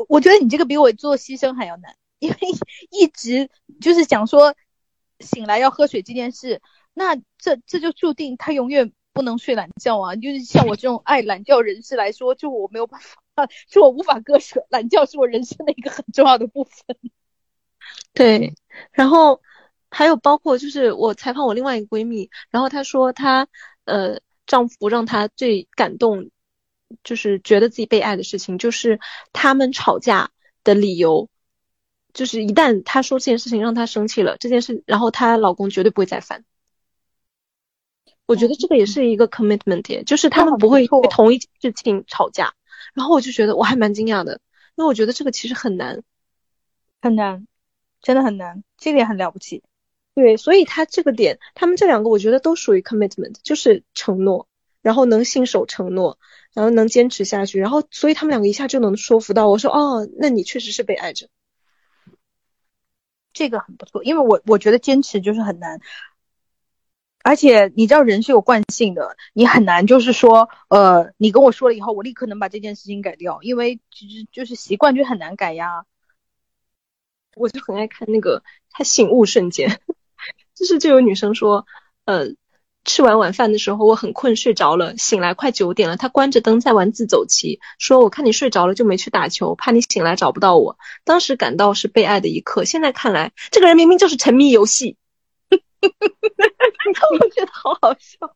[0.08, 2.38] 我觉得你这个比我做牺牲还要难，因为
[2.90, 4.56] 一直就是讲说
[5.20, 6.62] 醒来要喝水这件事，
[6.94, 10.16] 那这这就注定他永远不能睡懒觉啊。
[10.16, 16.98] 就是像我这种爱懒觉人士来说，就我没有办法，是我无法割舍，懒觉是我人生的一个很重要的部分。
[18.14, 18.56] 对，
[18.92, 19.42] 然后
[19.90, 23.48] 还有包括就是我采访我另外一个闺蜜，然后她说她
[23.86, 24.20] 呃。
[24.46, 26.30] 丈夫让她最感动，
[27.04, 29.00] 就是觉得自己被爱的事情，就是
[29.34, 30.32] 他们吵架
[30.64, 31.30] 的理由，
[32.14, 36.44] 就是一旦她说这件事情让她生气了，这件事，然后她老公绝对不会再犯。
[38.26, 42.54] 我觉得这个也是一个 commitment，就是他们不会为同一件事情吵架。
[42.94, 44.40] 然后我就觉得我还蛮惊讶的，
[44.76, 46.02] 因为我觉得这个其实很难，
[47.02, 47.46] 很难，
[48.02, 49.64] 真的很难，这个也很了不起。
[50.14, 54.48] 对，所以他这个点，他们这两个我觉得都属于 commitment，就是承诺，
[54.82, 56.20] 然后能信守承诺，
[56.54, 61.30] 然后能坚持下去，然后所以他们两个一下就能说服到我说，哦，那你确实是被爱着，
[63.32, 65.80] 这个很不错，因为我我觉得坚持就是很难，
[67.24, 75.86] 而且你知道人是有惯性的，你很难就是说，呃，你跟我说了以后，我立刻能把这件事情改掉，因为其实就是习惯就很难改呀，
[77.36, 79.80] 我就很爱看那个他醒悟瞬间。
[80.56, 81.66] 就是就有女生说，
[82.06, 82.36] 呃，
[82.84, 90.78] 吃完晚饭的时候我很困睡着了，醒来快九点了，他关着灯在玩自走棋，说我看你睡着了就没去打球，怕你醒来找不到我。
[91.04, 94.98] 当时感到是被爱的一刻，现在看来这个人明明就是沉迷游戏，
[95.52, 98.36] 我觉得好好笑，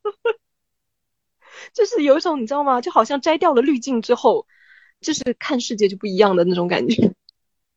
[1.74, 2.82] 就是有一种你知道吗？
[2.82, 4.46] 就好像摘掉了滤镜之后，
[5.02, 7.12] 就是看世界就不一样的那种感觉。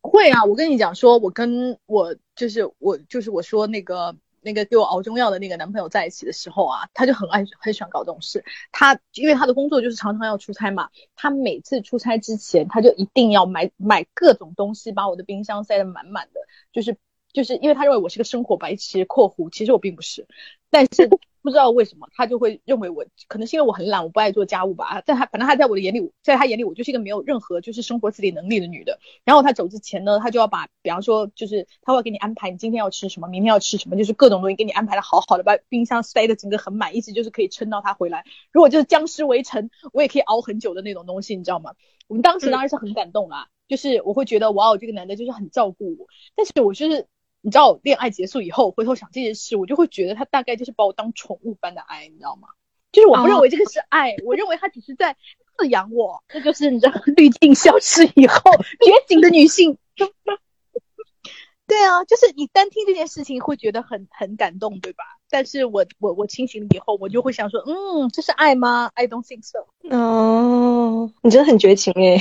[0.01, 4.15] 会啊，我跟你讲，说我跟我就是我就是我说那个。
[4.41, 8.43] 那个给我熬中药的那个男朋友在一起的时候啊，他就很爱很喜欢搞这种事。
[8.71, 16.39] 他因为他的工作就是常常要出差嘛，他每次出差之前，他就一定要买买各种东西，把我的冰箱塞得满满的。
[16.71, 16.97] 就是
[17.31, 20.27] 就是因为他认为我是个生活白痴（括弧其实我并不是），
[20.69, 21.09] 但是
[21.41, 25.01] 不知道为什么他就会认为我，可能是因为我很懒，我不爱做家务吧。
[25.01, 28.99] 在他反正他在我的眼里，在他眼里我就是一个没有任何就是生活自理能力的女的。
[29.23, 38.25] 然后他走之前呢，他就要把，比方说就是他会给你安排你今天要吃什么，明天要吃什么，就是各种东西给你安排的好好的，把冰箱塞的整个很满，一直就是可以撑到他回来。
[38.51, 41.73] 如果就是僵尸围城，我也可以熬很久的那种东西，你知道吗？
[42.07, 46.05] 我们当时当然是很感动啦，就是我会觉得哇哦，这个男的就是很照顾我。
[46.35, 47.07] 但是我就是。
[47.41, 52.49] 你知道，恋爱结束以后，回头想这件事，我就会觉得他大概就是把我当宠物般的爱，你知道吗？
[52.91, 55.15] 就是我不认为这个是爱，我认为他只是在
[55.57, 56.23] 饲养我。
[56.27, 58.41] 这就是你知道，滤镜消失以后
[58.81, 59.77] 觉醒的女性。
[61.67, 65.03] 对啊，就是你单听这件事情会觉得很很感动，对吧？
[65.29, 69.67] 但是我我我清醒了以后，我就会想说，嗯，这是爱吗？I don't think so。
[69.95, 72.19] 哦，你真的很绝情诶。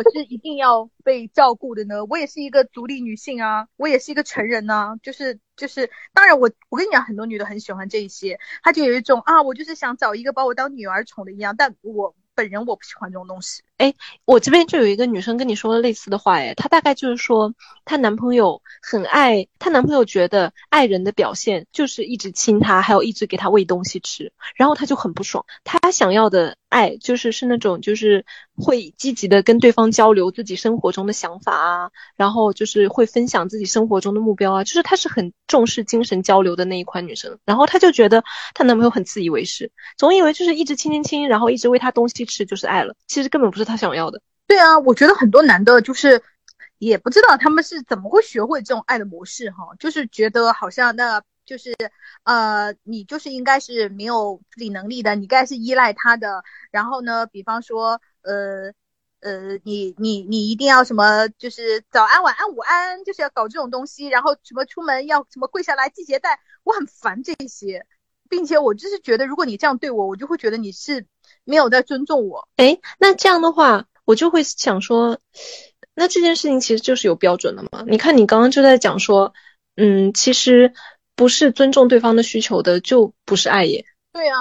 [0.00, 13.62] 我是一定要被照顾的呢，我也是一个独立女性啊，我也是一个成人呢，就是就是，当然我我跟你讲，很多女的很喜欢这一些，她就有一种啊，我就是想找一个把我当女儿宠的一样，但我本人我不喜欢这种东西。
[13.76, 13.92] 哎，
[14.24, 17.52] 我这边就有一个女生跟你说了类似的话，哎，她大概就是说，
[17.84, 25.44] 她男朋友很爱，她男朋友觉得爱人的表现就是一直亲她，还有一直给她喂东西吃，然后她就很不爽。
[25.64, 28.24] 她想要的爱就是是那种就是
[28.56, 37.38] 会积极的跟对方交流自己生活中的想法啊，然后就是会分享自己生活中的目标啊，就是她是很重视精神交流的那一款女生。
[37.44, 38.24] 然后她就觉得
[38.54, 43.64] 她男朋友很自以为是，总以为就是一直亲亲亲，然后一直喂她东西吃就是爱了，其实根本不是。
[43.64, 46.22] 他想要的，对啊，我觉得很多男的，就是
[46.78, 51.72] 也不知道他们是怎么会学会这种爱的模式哈，就是觉得好像那就是
[52.24, 56.42] 呃，你就是应该是没有自理能力的，你该是依赖他的。
[56.72, 58.72] 然后呢，比方说呃
[59.20, 64.08] 呃，你你你一定要什么，就是早安晚安午安，就是要搞这种东西。
[64.08, 67.86] 然后什么出门要什么跪下来系鞋带，我很烦这些，
[68.28, 71.06] 并且我就是觉得，如果你这样对我，我就会觉得你是。
[71.50, 75.18] 没有在尊重我，哎，那这样的话，我就会想说，
[75.94, 77.84] 那这件事情其实就是有标准的嘛？
[77.88, 79.34] 你看，你刚刚就在讲说，
[79.74, 80.72] 嗯，其实
[81.16, 83.84] 不是尊重对方的需求的，就不是爱耶。
[84.12, 84.38] 对啊，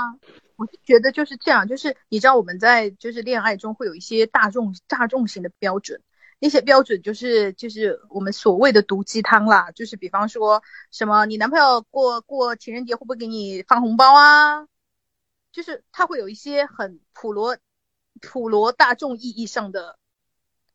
[0.56, 6.00] 我是觉得就是这样，就是你知道我们在就是恋爱中会有一些大众大众型的标准，
[6.40, 14.66] 那些标准就是就是我们所谓的毒鸡汤啦，就是比方说什么，你男朋友过过情人节会不会给你发红包啊？
[15.52, 17.58] 就是他会有一些很普罗
[18.22, 19.98] 普罗大众意义上的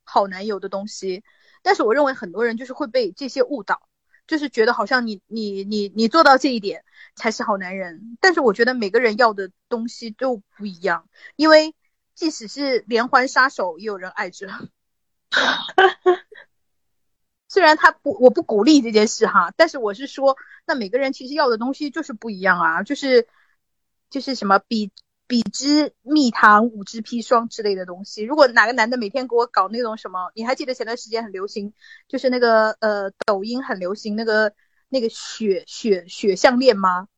[0.02, 1.22] 好男友的东西，
[1.62, 3.88] 但是我认为很多人就是会被这些误导，
[4.26, 6.84] 就是觉得好像你你你你做到这一点
[7.14, 8.16] 才是好男人。
[8.20, 11.74] 但是我觉得每个人要的东西都不一样，因为
[12.14, 14.48] 即使是连环杀手也有人爱着。
[17.48, 23.28] 虽然他不我不鼓励这件事哈，但是我是说，那每个人其实要的东西就是不一样啊，就是。
[24.14, 24.92] 就是什么比
[25.26, 28.22] 比之蜜糖，五之砒霜之类的东西。
[28.22, 31.74] 如果哪个男的每天给我搞那种什么，你还记得前段时间很流行，
[32.06, 34.54] 就是那个呃抖音很流行那个
[34.88, 37.08] 那个血血血项链吗？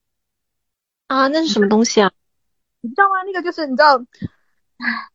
[1.09, 2.11] 啊，那是什么东西啊？
[2.81, 3.23] 你知道吗？
[3.27, 3.99] 那个就是你知道，
[4.79, 5.11] 唉，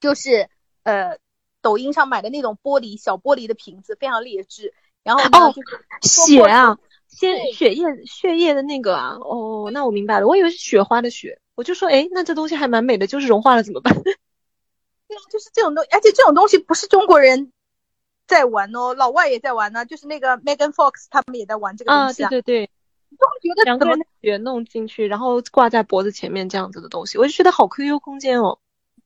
[0.00, 0.48] 就是
[0.82, 1.18] 呃
[1.60, 4.72] 抖音上买的那种玻璃小玻璃的瓶子，非常劣质。
[5.02, 5.52] 然后哦，
[6.00, 6.78] 血啊。
[7.08, 13.92] 先血液血液的那个啊，哦，那我明白了，我以为是雪花的雪，我就说，哎，那这东西还蛮美的，就是融化了怎么办？
[14.02, 17.50] 对啊，就是这种东，而且这种东西不是中国人
[18.26, 22.28] 在玩哦，老外也在玩呢，就是那个 Megan Fox 他们也在玩这个东西啊。
[22.28, 22.70] 对对对，
[23.10, 28.58] 就会觉得两个人血弄进去，然后挂在脖子前面这样子的东西，我就觉得好 QQ 空间哦。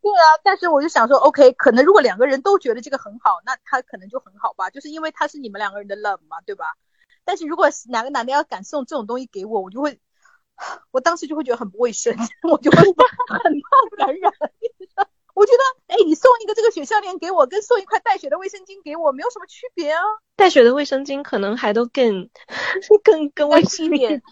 [0.03, 6.65] 对啊，但是我就想说，OK，可能如果两个人都觉得这个很好，那他可能就很好吧，就是因为他是你们两个人的冷嘛，对吧？
[7.25, 9.99] 但是如果哪个男的要敢送这种东西给我，我就会，
[10.91, 12.17] 我当时就会觉得很不卫生，
[12.51, 13.07] 我就会很怕
[13.97, 14.33] 感染。
[15.35, 20.01] 我觉得，哎，你送一个这个雪项链给我，跟送一块带血的卫生巾给我没有什么区别啊。
[20.37, 22.29] 带血的卫生巾可能还都更
[23.03, 24.23] 更更卫生一点。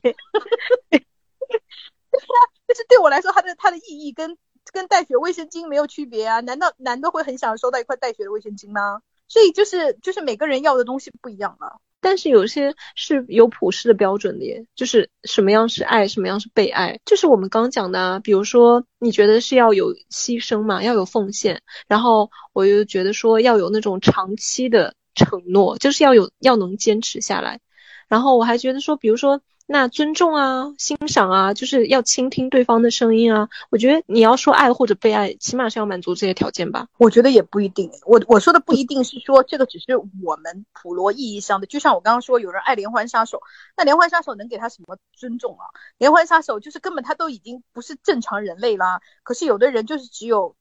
[0.90, 4.36] 对啊，但是对我来说，它的它的意义跟
[4.72, 6.40] 跟带血卫生巾没有区别啊。
[6.40, 9.00] 难道男的会很想收到一块带血的卫生巾吗？
[9.26, 11.80] 所以就是就是每个人要的东西不一样了。
[12.00, 18.18] 但是有些是有普世的标准的耶，就是什么样是爱，什么样是被爱，就是我们刚讲的啊。
[18.20, 27.60] 比如说，你觉得是要有牺牲嘛，要有奉献，然后我又觉得说要有那种长期的承诺，就是要有要能坚持下来。
[28.08, 29.40] 然后我还觉得说，比如说
[29.72, 33.48] 那尊重啊、欣赏啊，就是要倾听对方的声音啊。
[33.70, 36.88] 我觉得你要说爱或者被爱，起码是要满足这些条件吧。
[36.98, 37.88] 我觉得也不一定。
[38.04, 43.42] 我我说的不一定是说这个只是我们普罗意义上的，就像我刚刚说，有人爱连环杀手，
[43.76, 45.62] 那连环杀手能给他什么尊重啊？
[45.98, 49.00] 连环杀手就是根本他都已经不是正常人类啦。
[49.22, 50.56] 可是有的人就是只有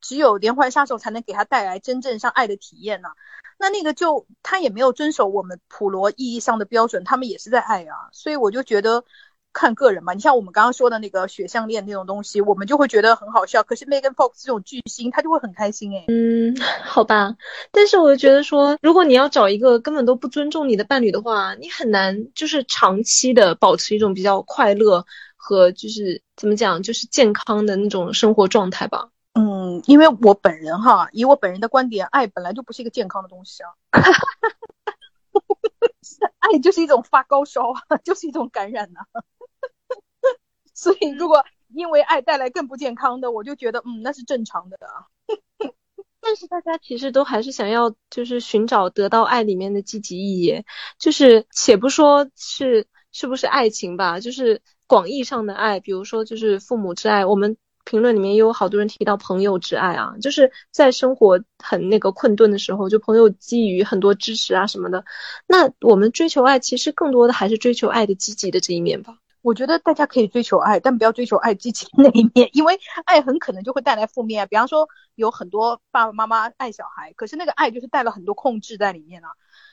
[0.00, 3.08] 只有连环杀手才能给他带来真正像爱的体验呢。
[3.58, 9.04] 那那个就他也没有遵守我们普罗意义上的标准，他们也是在爱啊，所以我就觉得
[9.52, 10.14] 看个人嘛。
[10.14, 13.62] 你像我们刚刚说的那个血项链那种东西，我们就会觉得很好笑。
[13.62, 16.06] 可是 Megan Fox 这种巨星，他就会很开心哎。
[16.08, 17.36] 嗯，好吧。
[17.70, 25.04] 但是我觉得说，如果你要找一个根本都不尊重你的伴侣的话，你很难就是长期的保持一种比较快乐
[25.36, 29.10] 和就是怎么讲，就是健康的那种生活状态吧。
[29.34, 33.70] 嗯，因为我本人哈，以我本人的观点，爱本来就不是一个健康的东西啊。
[36.40, 39.00] 爱就是一种发高烧啊，就是一种感染呐。
[40.74, 45.06] 所以，如果因为爱带来更不健康的，我就觉得，嗯，那是正常的啊。
[46.20, 50.64] 但是大家其实都还是想要，就是寻找得到爱里面的积极意义。
[50.98, 57.56] 就是且不说是是不是爱情吧，就是广义上的爱，比如说就是父母之爱，我们。
[57.84, 65.04] 评论里面也有好多人提到朋友之爱啊，就是在生活很那个困顿的时候，就朋友给予很多支持啊什么的。
[65.46, 69.16] 那我们追求爱，其实更多的还是追求爱的积极的这一面吧。
[69.42, 74.46] 我觉得大家可以追求爱，但不要追求爱积极的那一面，因为爱很可能就会带来负面。
[74.48, 79.28] 比方说，有很多爸爸妈妈爱小孩，可是那个爱就是带了很多控制在里面啊。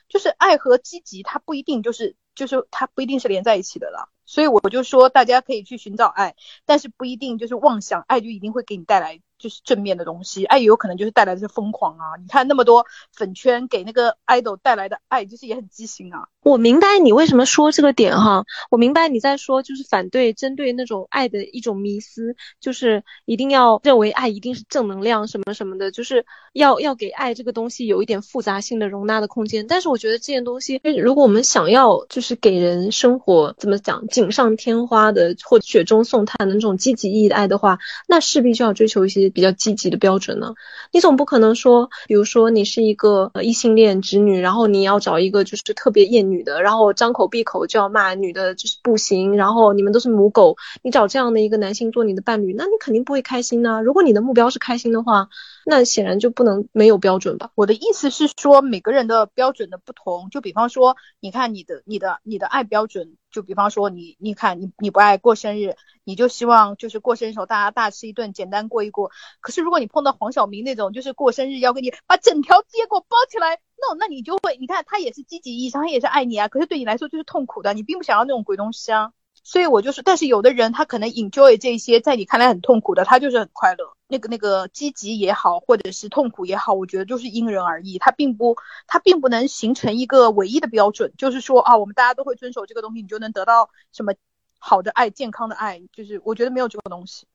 [0.08, 2.16] 就是爱和积极，它不一定就是。
[2.38, 9.22] 就是它不一定是连在一起的了，所以我就说大家可以去寻找爱，但是不一定就是妄想爱就一定会给你带来。
[9.38, 12.16] 就是正面的东西，爱也有可能就是带来的是疯狂啊！
[12.20, 16.26] 你看那么多粉圈给那个 idol 带来的爱，就是也很畸形啊。
[16.42, 29.66] 我明白你为什么说这个点哈，我明白你在说就是反对针对那种爱的一种迷思，就是一定要认为爱一定是正能量什么什么的，就是要要给爱这个东西有一点复杂性的容纳的空间。
[29.68, 37.78] 但是我觉得这件东西，如果我们想要就是给人生活怎么讲锦上添花的或雪中送炭的那种积极意义的爱的话，
[38.08, 39.27] 那势必就要追求一些。
[39.30, 40.54] 比较积极的标准呢？
[40.92, 53.82] 你总不可能说，比如说你是一个异性恋直女，然后你要找一个就是特别厌女的，然后张口闭口就要骂女的，就是不行，然后你们都是母狗，你找这样的一个男性做你的伴侣，那你肯定不会开心呢。
[53.82, 55.28] 如果你的目标是开心的话，
[55.70, 57.50] 那显然就不能没有标准吧？
[57.54, 63.18] 我的意思是说，每个人的标准的不同，就比方说，你看你的你的你的爱标准。
[63.30, 69.10] 就比方说你，你看你你不爱过生日，你就希望就是过生日时候大家大吃一顿，简单过一过。
[69.42, 76.48] 可是如果你碰到黄晓明那种，就是过生日要给你把整条街给我包起来，那那你就会，你看他也是积极意义上，他也是爱你啊。
[76.48, 79.12] 可是对你来说就是痛苦的，你并不想要那种鬼东西啊。
[79.48, 83.96] 所以我就是，但是有的人他可能 enjoy 这些，在你看来很痛苦的，他就是很快乐。
[84.06, 94.12] 那个那个积极也好，或者是痛苦也好，我觉得就是因人而异，它并不，它并不能形成一个唯一的标准，就是说啊，我们大家都会遵守这个东西，你就能得到什么
[94.58, 97.26] 好的爱、健康的爱，就是我觉得没有这个东西。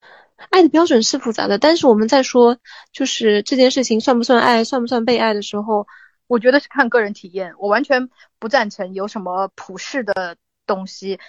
[0.52, 2.60] 爱的标准是复杂的，但是我们在说
[2.92, 5.88] 就是这件事情算不算爱，算不算被爱的时候，
[6.28, 10.38] 我觉得是看个人体验，我完全不赞成有什么普世的
[10.68, 11.20] 东西。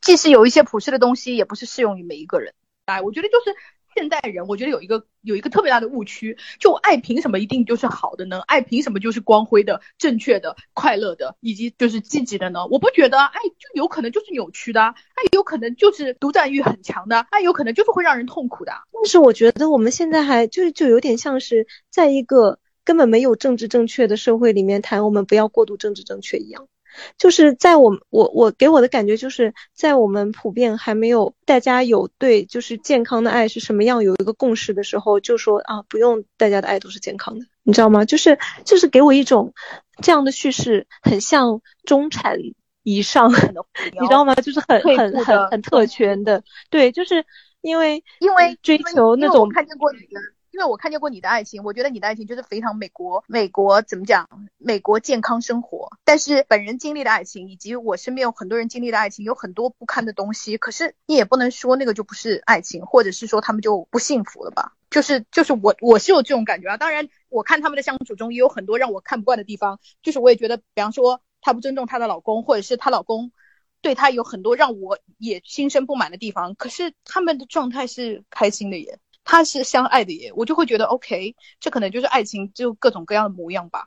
[0.00, 2.54] 即使有一些普世的东西，也不是适用于每一个人。
[2.86, 3.54] 哎，我觉得就是
[3.94, 8.40] 现代人，我觉得有一个有一个特别大的误区，就爱凭什么一定就是好的呢？
[8.46, 12.66] 爱凭什么就是光辉的、正确的、快乐的，以及就是积极的呢？
[12.66, 18.72] 我不觉得，爱就有可能就是扭曲的，爱有可能就是独占欲很强的，爱有可能就是会让人痛苦的。
[18.92, 26.66] 但是我觉得我们现在还就就有点像是在一个根本没有政治正确的社会里面谈我们不要过度政治正确一样。
[27.18, 38.04] 就是在我我我给我的感觉，就是在我们普遍还没有大家有对就是健康的爱是什么样有一个共识的时候，就说啊不用大家的爱都是健康的，你知道吗？
[38.04, 39.52] 就是就是给我一种
[40.02, 42.38] 这样的叙事，很像中产
[42.82, 43.30] 以上，
[44.00, 44.34] 你知道吗？
[44.34, 47.24] 就是很很很很特权的，对，就是
[47.60, 50.20] 因为因为追求那种看见过你的。
[50.50, 54.28] 因为我看见过你的爱情，我觉得你的爱情就是非常美国，美国怎么讲？
[54.58, 55.90] 美国健康生活。
[56.04, 60.58] 但是本人经历的爱情，以及我身边有很多人经历的爱情，有很多不堪的东西。
[60.58, 64.74] 可是你也不能说那个就不是爱情，或者是说他们就不幸福了吧？
[64.90, 66.76] 就是就是我我是有这种感觉啊。
[66.76, 69.78] 当然，我看他们的相处中也有很多让我看不惯的地方。
[70.02, 73.30] 就是我也觉得，比方说她不尊重她的老公，或者是她老公
[73.82, 76.56] 对她有很多让我也心生不满的地方。
[76.56, 78.98] 可是他们的状态是开心的耶。
[79.30, 83.86] 他是相爱的耶，我就会觉得 OK，这可能就是爱情，就各种各样的模样吧。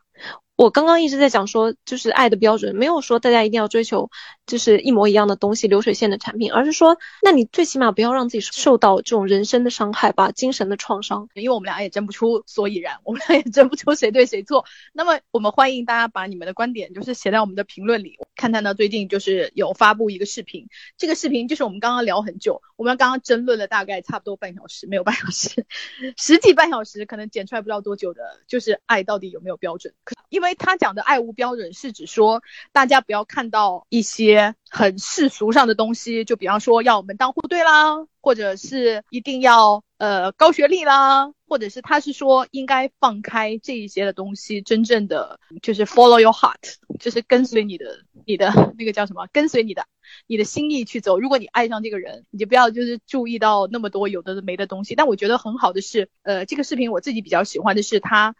[0.56, 4.12] 我刚刚一直在讲说，就是爱的标准，没有说大家一定要追求
[4.45, 11.28] 就是一模一样的东西，流水线的产品，而是说，那你最起码不要让自己受到这种人生的伤害吧，精神的创伤。
[11.34, 14.64] 因为我们俩也争不出所以然，我们俩也争不出谁对谁错。
[14.93, 18.20] 那么我们欢迎大家把你们的观点就是写在我们的评论里。
[18.36, 25.66] 看看呢，最近就是有发布一个视频，这个视频就是我们刚刚聊很久，我们刚刚争论了大概差不多半小时，没有半小时，
[26.16, 29.93] 实际半小时可能剪出来不知道多久的，就是爱到底有没有标准？
[30.04, 49.86] 可因为因为他讲的爱无标准，是指说大家不要看到一些很世俗上的东西，就比方说要门当户对啦，或者是一定要呃高学历啦，或者是他是说应该放开这一些的东西，真正的就是 follow your heart，就是跟随你的你的那个叫什么，跟随你的
[50.26, 51.19] 你的心意去走。
[51.19, 54.95] 如果你爱上这个人，你就不要就是注意到那么多有的没的东西。
[54.95, 58.36] 但我觉得很好的是，呃，这个视频我自己比较喜欢的是他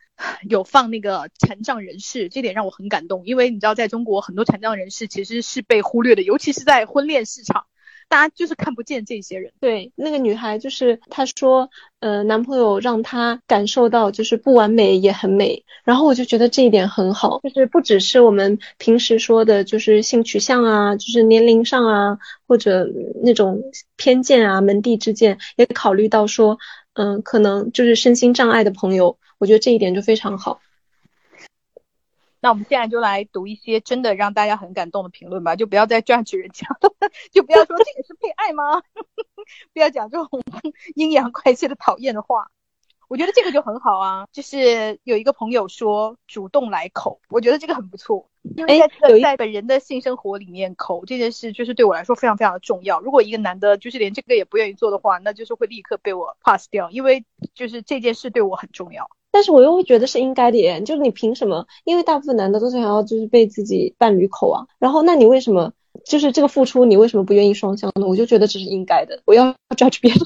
[0.50, 7.66] 有放那个残障人士，这点让我很感动，因为你知道在中国很多残障人士其实是被忽略的，尤其是在婚恋市场。
[8.10, 9.54] 大家就是看不见这些人。
[9.60, 11.70] 对，那个女孩就是她说，
[12.00, 15.64] 呃，男朋友让她感受到就是不完美也很美。
[15.84, 22.88] 然后我就觉得这一点很好，就是不只是我们平时说的，就是性取向啊，就是年龄上啊，或者
[23.24, 23.64] 那种
[23.96, 26.60] 偏见啊、门第之见，也考虑到说，
[26.94, 30.60] 嗯，可能就是身心障碍的朋友，我觉得这一点就非常好。
[32.44, 36.68] 那我们现在就来读一些真的让大家很感动的评论吧，就不要再 judge 人家，
[37.32, 38.84] 就不要说这个是配爱吗？
[39.72, 40.44] 不要讲这种
[40.96, 42.52] 阴阳怪气的讨厌的话。
[43.08, 48.30] 我觉得这个就很好啊，就是有一个朋友说主动来口，我觉得这个很不错。
[48.58, 48.90] 因为在
[49.22, 53.00] 在本人的性生活里面，口这件事就是对我来说非常非常的重要。
[53.00, 57.24] 如果一个男的就是连这个也不愿意做的话，那就是会立刻被我 pass 掉，因为
[57.54, 59.10] 就是这件事对我很重要。
[59.34, 61.66] 但是我又会觉得是应该的耶，就是你凭什么？
[61.84, 65.74] 因为大部分男的都想要就是被自己伴侣口啊，然后那你为什么
[66.06, 68.06] 就是这个付出你为什么不愿意双向呢？
[68.08, 70.20] 我就觉得这是应该的，我要 judge 别人。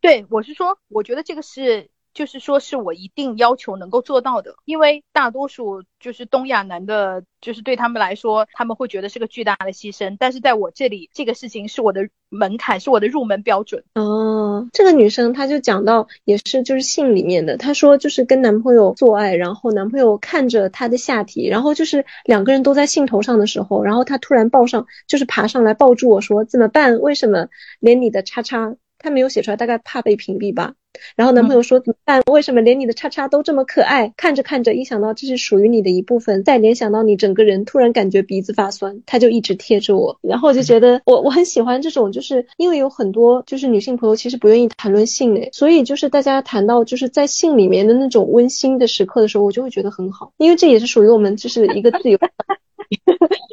[0.00, 1.90] 对，我是说，我觉得这个是。
[2.16, 10.16] 就是说，是我一定要求能够做到的，因为大多数就是东亚男的，就是对他们来说，他们会觉得是个巨大的牺牲。
[10.18, 13.84] 但是在我这里，这个事情是我的门槛，是我的入门标准。
[13.96, 26.98] 哦，这个女生她就讲到，也是就是性里面的，她说就是跟男朋友做爱，然后男朋友看着她的下体，然后就是两个人都在兴头上的时候，然后她突然抱上，就是爬上来抱住我说怎么办？
[27.02, 27.48] 为什么
[27.78, 28.74] 连你的叉叉？
[28.98, 30.72] 他没有写出来，大概怕被屏蔽吧。
[31.16, 32.22] 然后男朋友说怎么办？
[32.30, 34.12] 为什么连你的叉叉都这么可爱？
[34.16, 40.18] 看着看着，一想到这是属于你的一部分，再联想到你整个人，突然感觉鼻子发酸，他就一直贴着我。
[40.22, 52.18] 然后我就觉得我我很喜欢这种，就是因为有很多就是女性朋友其实不愿意谈论性诶，所以就是大家谈到就是在性里面的那种温馨的时刻的时候，我就会觉得很好，因为这也是属于我们就是一个自由。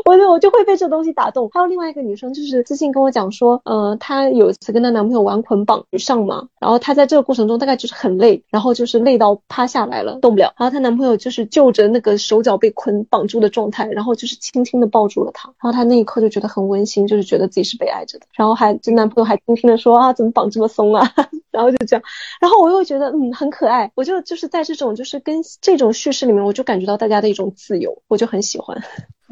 [0.05, 1.49] 我就我就会被这东西打动。
[1.51, 10.53] 还有另外一个女生，就是私信跟我讲说，呃，她有一次跟她男朋友玩捆绑上嘛，然后她在这个过过程中大概就是很累，然后就是累到趴下来了，动不了。
[10.55, 18.27] 然后她男朋友就是就着那个手脚被捆绑住的状态，然后就是轻轻的抱住了她，然后她那一刻就觉得很温馨，就是觉得自己是被爱着的。
[18.33, 21.11] 然后还这男朋友还轻轻的说啊，怎么绑这么松啊？
[21.49, 22.03] 然后就这样，
[22.39, 23.91] 然后我又觉得嗯很可爱。
[23.95, 28.79] 我就就是在这种就是跟这种叙事里面，我就感觉到大家的一种自由，我就很喜欢。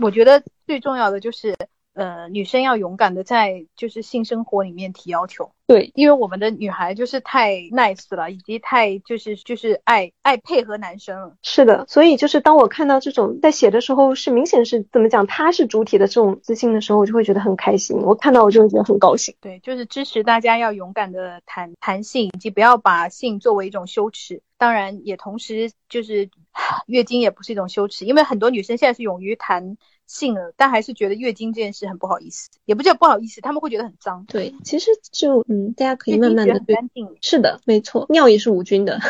[0.02, 1.56] 我觉得最重要的就是，
[1.94, 5.52] 呃，女生要勇敢的在就是性生活里面提要求。
[5.68, 11.36] 对，因为我们的女孩就是太 nice 了，以及太就是就是爱爱配合男生了。
[11.44, 17.98] 是的，所以就是当我看到这种在写的时候是明显是怎么讲，他是主体的这种自信的时候，我就会觉得很开心。
[17.98, 19.34] 我看到我就会觉得很高兴。
[19.40, 24.42] 对，就是支持大家要勇敢的谈谈性，以及不要把性作为一种羞耻。
[24.58, 26.30] 当然，也同时就是
[26.88, 29.78] 月经也不是一种羞耻，因为很多女生现在是勇于谈。
[30.12, 34.26] 性了，但还是觉得月经这件事很不好意思，也不叫不好意思，他们会觉得很脏。
[34.28, 37.16] 对，其实就嗯，大家可以慢慢的干净。
[37.22, 39.00] 是的，没错，尿也是无菌的。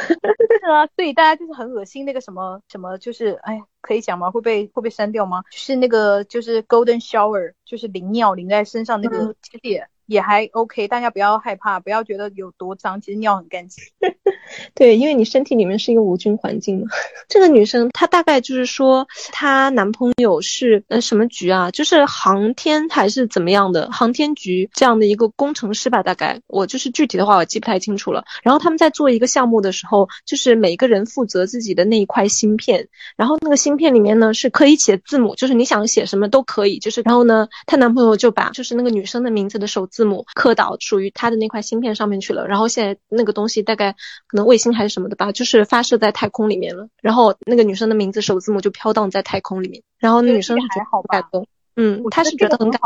[0.62, 4.30] 是啊，所以大家就是很恶心那个什么什么，就是哎，可以讲吗？
[4.30, 5.42] 会被会被删掉吗？
[5.52, 13.82] 就是那个就是 golden shower，就是淋尿淋在身上那个，其实也也还 OK，大家不要害怕，不要觉得有多脏，其实尿很干净。
[14.76, 16.88] 对，因为你身体里面是一个无菌环境嘛。
[17.30, 21.72] 这个女生她大概就是说，她男朋友是呃什么局啊？
[21.72, 26.04] 就是航天还是怎么样的航天局这样的一个工程师吧？
[26.04, 28.26] 大概我就是具体的话我记不太清楚了。
[28.44, 36.80] 然后他们在做一个项目的时候，就是每个人负责自己的那一块芯片，然后那个芯片里面呢是可以写字母，就是你想写什么都可以。
[36.80, 42.48] 就是然后呢，她男朋友就把就是那个女生的名字的首字母刻到属于他的那块芯片上面去了。
[42.48, 43.94] 然后现在那个东西大概
[44.28, 44.52] 可能。
[44.52, 46.90] 卫星还是什么的吧，就是发射在太空里面了。
[47.02, 49.82] 然后那个女生的名字首字母就飘荡在太空里面。
[49.98, 51.48] 然后那女生是还好感动，
[51.78, 52.82] 嗯，她是觉得很感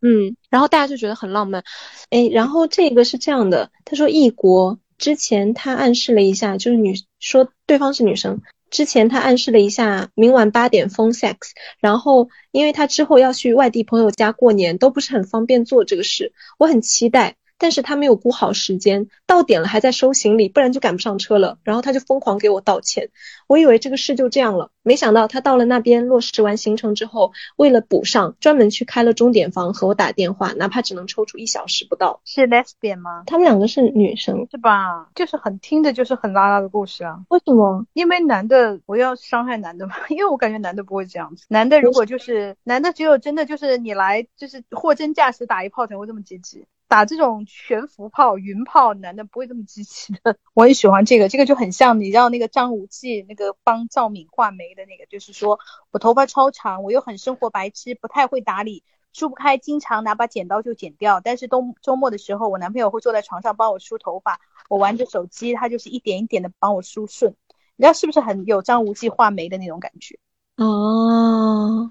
[0.00, 1.64] 嗯，然后大家就觉得很浪漫。
[2.08, 8.40] 哎，然后这个是这样的，他说异国之前他暗示了一下，就是女说对方是女生。
[8.72, 11.36] 之前他暗示了一下，明晚八点风 sex，
[11.78, 17.36] 然后因为他之后要去外地朋友家过年，都不是很方便做这个事，我很期待。
[17.62, 21.58] 但是他没有估好时间，到点了还在收行李，不然就赶不上车了。
[21.62, 23.10] 然后他就疯狂给我道歉，
[23.46, 32.20] 我以为这个事就这样了，没想到他到了那边落实完行程之后，为了补上，专门去开了钟点房和我打电话，哪怕只能抽出一小时不到。
[32.24, 33.22] 是 lesbian 吗？
[33.26, 35.08] 他们两个是女生，是吧？
[35.14, 37.20] 就是很听着就是很拉拉的故事啊。
[37.28, 37.86] 为什么？
[37.92, 41.44] 因为男的不要伤害男的嘛， 因为我感觉男的不会这样子。
[41.48, 46.66] 男的如果就是男的，只有真的就是你来就是货真价实打一炮才会这么积极。
[46.92, 50.36] 打这种悬浮炮、云炮，男的不会这么积极的。
[50.52, 55.58] 我很喜欢这个，这个就很像你知道那个张无忌那个帮赵敏画眉的那个，就是说
[55.90, 58.84] 我头发超长，我又很生活白痴，不太会打理，
[59.14, 61.20] 梳不开，经常拿把剪刀就剪掉。
[61.20, 64.38] 但是周周末的时候，我男朋友会坐在床上帮我梳头发，
[64.68, 67.34] 我玩着手机，他就是一点一点的帮我梳顺。
[67.76, 70.18] 你知道是不是很有张无忌画眉的那种感觉？
[70.58, 71.90] 哦，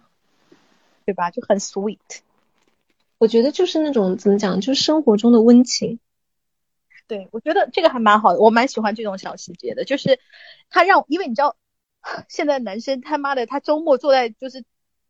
[1.05, 1.31] 对吧？
[1.31, 1.97] 就很 sweet。
[3.21, 5.99] 我觉得就是那种怎么讲，就是生活中的温情。
[7.05, 9.85] 对，我觉得这个还蛮好的，我蛮喜欢这种小细节的。
[9.85, 10.19] 就是
[10.71, 11.55] 他让，因为你知道，
[12.27, 14.63] 现在男生他妈的，他周末坐在就是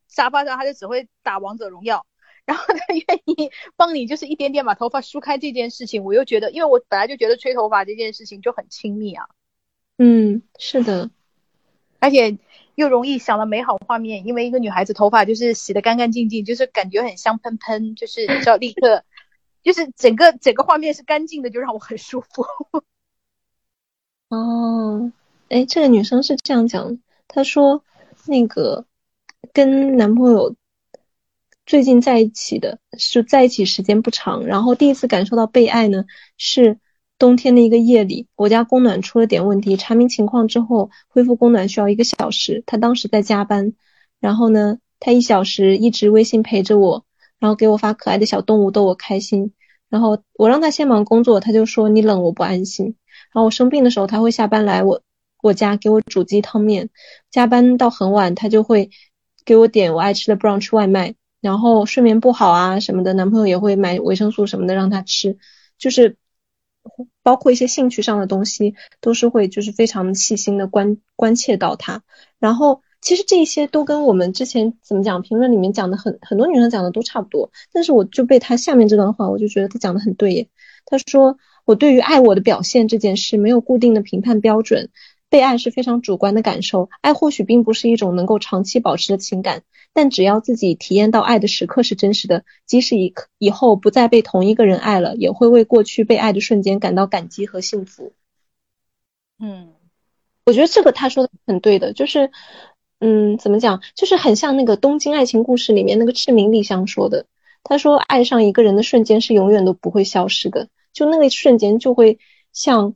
[0.09, 2.05] 沙发上，他就只会打王者荣耀，
[2.43, 9.29] 然后他愿意帮你就是一点点把头发梳开这件事情，我又觉得，因为我本来就觉得吹头发这件事情就很亲密啊。
[9.97, 11.09] 嗯，是的，
[11.99, 12.37] 而且。
[12.75, 19.03] 又容易想到美好画面，因为一个女孩子头发就是洗的干干净净，就是感觉很香喷喷，就是要立刻，
[19.63, 22.45] 就是整个整个画面是干净的，就让我很舒服。
[24.29, 25.11] 哦，
[25.49, 27.83] 哎，这个女生是这样讲，她说
[28.25, 28.85] 那个
[29.53, 30.55] 跟男朋友
[31.65, 36.05] 最近在一起的是在一起时间不长，然后第一次感受到被爱呢
[36.37, 36.79] 是。
[37.21, 39.77] 冬天的一个夜里，我家供暖出了点问题。
[39.77, 42.63] 查明情况之后，恢复供暖需要一个小时。
[42.65, 43.73] 他当时在加班，
[44.19, 47.05] 然后呢，他一小时一直微信陪着我，
[47.37, 49.53] 然后给我发可爱的小动物逗我开心。
[49.87, 52.95] 然后我让他先忙工作，他就说你冷我不安心。
[53.31, 55.03] 然后我生病的时候，他会下班来我
[55.43, 56.89] 我家给我煮鸡汤面。
[57.29, 58.89] 加班到很晚，他就会
[59.45, 61.13] 给我点我爱吃的 brunch 外卖。
[61.39, 65.37] 然后睡眠不好啊什么的，男朋友也会买维生素什么的让他吃，
[65.77, 66.17] 就是。
[67.23, 72.03] 包括一些兴趣上的东西，都是会就是非常细心的关关切到他。
[72.39, 77.51] 然后其实这些都跟我们之前怎么讲评论里面讲的很很多女生讲的都差不多。
[77.71, 80.47] 但是我就被他下面这段话，我就觉得他讲的很对耶。
[80.85, 84.89] 他说我对于爱我的表现这件事没有固定的评判标准。
[85.31, 89.63] 被爱是非常主观的感受，爱或许并不是一种能够长期保持的情感，
[89.93, 98.11] 但只要自己体验到爱的时刻是真实的，即使以以后不再被同一个人爱了，也会为过去被爱的瞬间感到感激和幸福。
[99.39, 99.69] 嗯，
[100.45, 102.29] 我觉得这个他说的很对的，就是，
[102.99, 107.25] 嗯，怎么讲，就是很像那个《东京爱情故事》里面那个赤名莉香说的，
[107.63, 112.19] 他说爱上一个人的瞬间是永远都不会消失的，就那个瞬间就会
[112.51, 112.95] 像。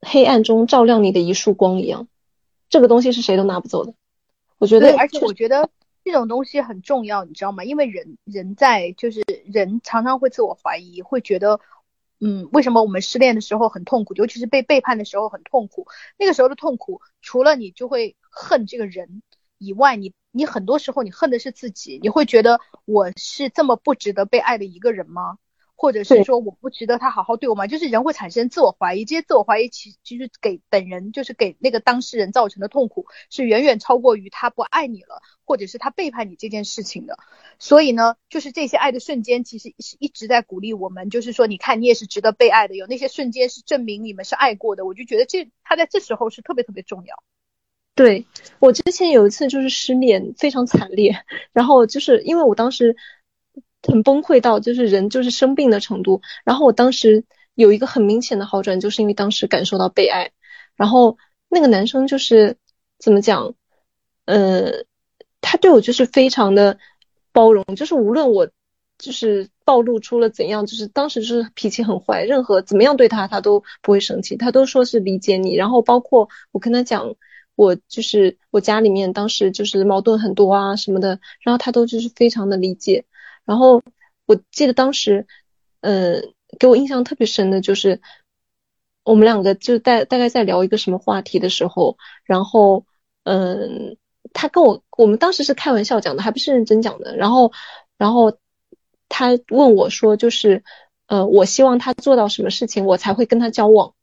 [0.00, 2.08] 黑暗中照亮你的一束光一样，
[2.68, 3.94] 这个东西是谁都拿不走的。
[4.58, 5.70] 我觉得，而且我觉得
[6.04, 7.64] 这种东西很重要，你知道吗？
[7.64, 11.60] 因为人人在就是人常常会自我怀疑，会觉得，
[12.20, 15.86] 嗯，为什么我们失恋的时候很痛苦，尤其是被背叛的时候很痛苦？
[16.18, 19.22] 那个时候的痛苦，除了你就会恨这个人
[19.58, 25.38] 以外，你你很多时候你恨的是自己，你会觉得我是这么不值得被爱的一个人吗？
[25.80, 27.66] 或者是说我不值得他好好对我吗？
[27.66, 37.16] 就是人会产生自我怀疑，这些自我怀疑其其实给本人就是给那个当事人造成的痛苦是远远超过于他不爱你了，或者是他背叛你这件事情的。
[37.58, 44.84] 所以呢，就是这些爱的瞬间，其实是一直在鼓励我们，就是说你看你也是值得被爱的，有那些瞬间是证明你们是爱过的。
[44.84, 47.14] 我就觉得这他在这时候是特别特别重要。
[47.94, 48.26] 对
[48.58, 52.98] 我之前有一次就是失恋非常惨烈，然后就是因为我当时。
[53.82, 57.24] 很崩溃到就是人就是生病的程度，然后我当时
[57.54, 60.32] 有一个很明显的好转，就是因为当时感受到被爱，
[60.76, 61.16] 然后
[61.48, 62.56] 那个男生就是
[62.98, 63.54] 怎么讲，
[64.26, 64.84] 呃，
[65.40, 66.78] 他对我就是非常的
[67.32, 68.48] 包容，就是无论我
[68.98, 77.14] 就是暴露出了怎样，就是当时就是脾气很坏，任何怎么样对他他都不会生气，他都说是理解你，然后包括我跟他讲
[77.56, 83.06] 我就是我家里面当时就是矛盾很多啊什么的，然后他都就是非常的理解。
[83.50, 83.82] 然后
[84.26, 85.26] 我记得当时，
[85.80, 86.22] 嗯，
[86.60, 88.00] 给我印象特别深的就是，
[89.02, 92.84] 我们两个就大大概在聊一个什么话题的时候，然后
[93.24, 93.96] 嗯，
[94.32, 97.16] 他跟我我们当时是开玩笑讲的，还不是认真讲的。
[97.16, 97.50] 然后
[97.98, 98.38] 然后
[99.08, 100.62] 他问我说，就是
[101.08, 103.94] 呃，我希望他做到什么事情，我才会跟他交往。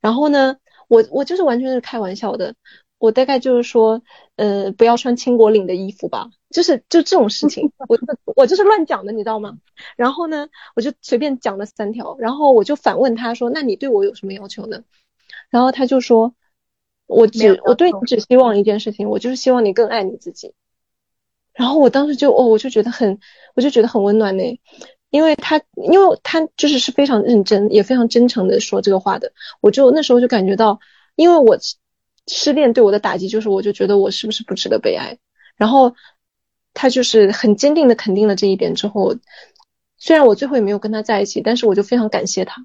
[0.00, 0.56] 然后呢，
[0.88, 2.54] 我我就是完全是开玩笑的。
[3.00, 4.02] 我大概就是说，
[4.36, 7.98] 呃，不要穿青果领的衣服吧，就是就这种事情，我
[8.36, 9.56] 我就是乱讲的，你知道吗？
[9.96, 14.84] 然后呢，我就随便讲了三条，然后我就反问他说，那你对我有什么要求呢？
[15.48, 16.34] 然后他就说，
[17.06, 20.52] 我只我对你只希望一件事情，我就是希望你更爱你自己。
[21.54, 23.18] 然后我当时就哦，我就觉得很，
[23.54, 24.44] 我就觉得很温暖呢，
[25.08, 29.32] 因为他因为他就是是非常认真也非常真诚的说这个话的，
[29.62, 30.80] 我就那时候就感觉到，
[31.16, 31.56] 因为我。
[32.32, 35.18] 失恋对我的打击就是，我就觉得我是不是不值得被爱。
[35.56, 35.92] 然后
[36.72, 39.16] 他就是很坚定的肯定了这一点之后，
[39.98, 42.64] 虽然我最后也没有跟他在一起，但是我就非常感谢他，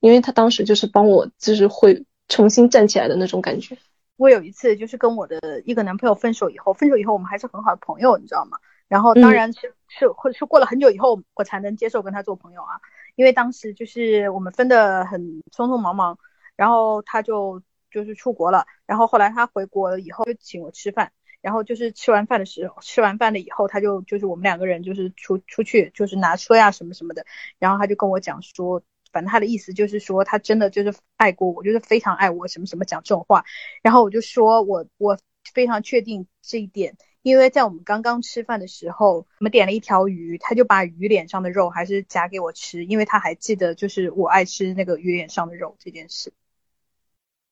[0.00, 3.76] 因为他当时就是帮我，就是会重新站起来的那种感觉。
[4.18, 8.58] 我有一次就是跟我的一个男朋友分手以后，分手以后我们还是很好的朋友，你知道吗？
[8.86, 12.78] 然后当然是是会是过了很久以后我才能接受跟他做朋友啊，
[13.16, 16.18] 因为当时就是我们分的很匆匆忙忙，
[16.54, 17.62] 然后他就。
[17.96, 27.24] 就是出国了，然后后来他回国了以后就请我吃饭，然后就是吃完饭的时候，吃完饭了以后他就就是我们两个人就是出出去就是拿车呀什么什么的，
[27.58, 28.82] 然后他就跟我讲说，
[29.12, 33.46] 反正他的意思就是说他真的就是爱过我，就是非常爱我什么什么讲这种话，
[33.82, 35.18] 然后我就说我我
[35.54, 46.34] 非常确定这一点，因为在我们刚刚吃饭的时候，我们点了一条鱼，他就把鱼脸上的肉还是夹给我吃，因为他还记得就是我爱吃那个鱼脸上的肉这件事。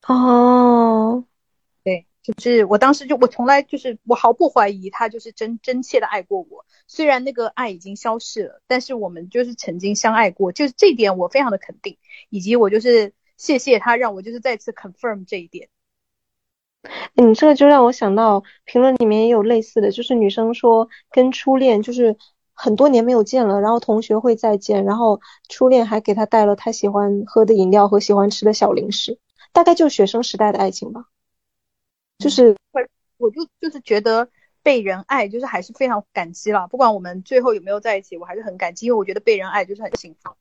[0.07, 1.25] 哦，
[1.83, 11.97] 对，就是我当时就我从来就是我毫不怀疑他就是真真切的爱过我，虽然那个爱已经消逝了，但是我们就是曾经相爱过，就是这点我非常的肯定，
[12.29, 15.69] 以及我就是谢谢他让我就是再次 confirm 这一点。
[17.15, 22.19] 你这个就让我想到评论里面也有类似的，就是女生说跟初恋就是
[22.53, 29.19] 很多年没有见了，然后同学会再见，然后初恋还给他带了他喜欢喝的饮料和喜欢吃的小零食。
[29.55, 31.07] 大概就是学生时代的爱情吧，
[32.19, 32.57] 就是，
[33.17, 34.29] 我就就是觉得
[34.65, 36.67] 被人爱，就是还是非常感激了。
[36.67, 40.35] 不管我们最后有没有在一起，我还是很感激，因为我觉得被人爱就是很幸福。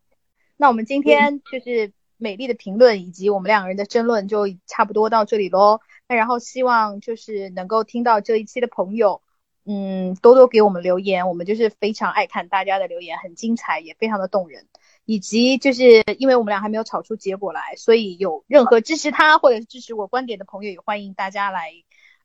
[0.58, 5.80] 那我们今天就是美丽的评论以及我们两个人的争论就差不多到这里喽。
[6.08, 9.22] 那然后希望就是能够听到这一期的朋友，
[9.66, 14.68] 嗯，多多给我们留言，我们就是非常爱看大家的留言，很精彩，也非常的动人。
[15.06, 21.72] 以及就是因为我们俩还没有吵出结果来，所以有任何支持他或者是支持我观点的朋友，也欢迎大家来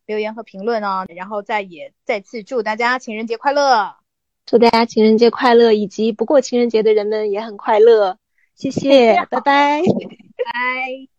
[0.07, 1.05] 留言和评论哦。
[1.09, 3.97] 然后再也再次祝大家情人节快乐，
[4.47, 8.19] 祝大家情人节快乐，以及不过情人节的人们也很快乐。
[8.55, 9.83] 谢谢，拜拜，
[10.45, 11.18] 拜。